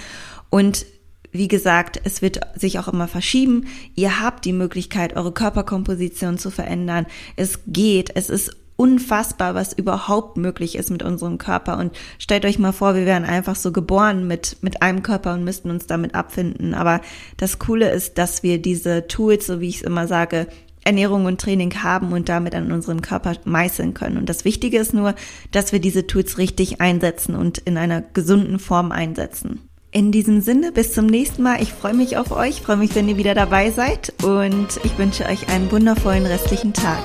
und 0.51 0.85
wie 1.31 1.47
gesagt, 1.47 1.99
es 2.03 2.21
wird 2.21 2.39
sich 2.55 2.77
auch 2.79 2.87
immer 2.87 3.07
verschieben. 3.07 3.65
Ihr 3.95 4.21
habt 4.21 4.45
die 4.45 4.53
Möglichkeit, 4.53 5.17
eure 5.17 5.33
Körperkomposition 5.33 6.37
zu 6.37 6.49
verändern. 6.49 7.07
Es 7.35 7.59
geht. 7.67 8.09
Es 8.15 8.29
ist 8.29 8.55
unfassbar, 8.77 9.55
was 9.55 9.73
überhaupt 9.73 10.37
möglich 10.37 10.75
ist 10.75 10.89
mit 10.91 11.03
unserem 11.03 11.37
Körper. 11.37 11.77
Und 11.77 11.95
stellt 12.19 12.45
euch 12.45 12.59
mal 12.59 12.73
vor, 12.73 12.95
wir 12.95 13.05
wären 13.05 13.23
einfach 13.23 13.55
so 13.55 13.71
geboren 13.71 14.27
mit, 14.27 14.57
mit 14.61 14.81
einem 14.81 15.03
Körper 15.03 15.33
und 15.33 15.43
müssten 15.43 15.69
uns 15.69 15.87
damit 15.87 16.15
abfinden. 16.15 16.73
Aber 16.73 17.01
das 17.37 17.59
Coole 17.59 17.89
ist, 17.91 18.17
dass 18.17 18.43
wir 18.43 18.61
diese 18.61 19.07
Tools, 19.07 19.47
so 19.47 19.61
wie 19.61 19.69
ich 19.69 19.77
es 19.77 19.81
immer 19.81 20.07
sage, 20.07 20.47
Ernährung 20.85 21.25
und 21.25 21.41
Training 21.41 21.73
haben 21.81 22.13
und 22.13 22.29
damit 22.29 22.53
an 22.53 22.71
unserem 22.71 23.01
Körper 23.01 23.33
meißeln 23.43 23.93
können. 23.95 24.17
Und 24.17 24.29
das 24.29 24.45
Wichtige 24.45 24.77
ist 24.77 24.93
nur, 24.93 25.15
dass 25.51 25.71
wir 25.71 25.79
diese 25.79 26.05
Tools 26.05 26.37
richtig 26.37 26.79
einsetzen 26.79 27.35
und 27.35 27.57
in 27.57 27.77
einer 27.77 28.01
gesunden 28.01 28.59
Form 28.59 28.91
einsetzen. 28.91 29.67
In 29.91 30.11
diesem 30.11 30.41
Sinne, 30.41 30.71
bis 30.71 30.93
zum 30.93 31.05
nächsten 31.05 31.41
Mal. 31.41 31.61
Ich 31.61 31.73
freue 31.73 31.93
mich 31.93 32.17
auf 32.17 32.31
euch, 32.31 32.61
freue 32.61 32.77
mich, 32.77 32.93
wenn 32.95 33.07
ihr 33.07 33.17
wieder 33.17 33.33
dabei 33.33 33.71
seid 33.71 34.13
und 34.23 34.67
ich 34.83 34.97
wünsche 34.97 35.25
euch 35.25 35.49
einen 35.49 35.71
wundervollen 35.71 36.25
restlichen 36.25 36.73
Tag. 36.73 36.99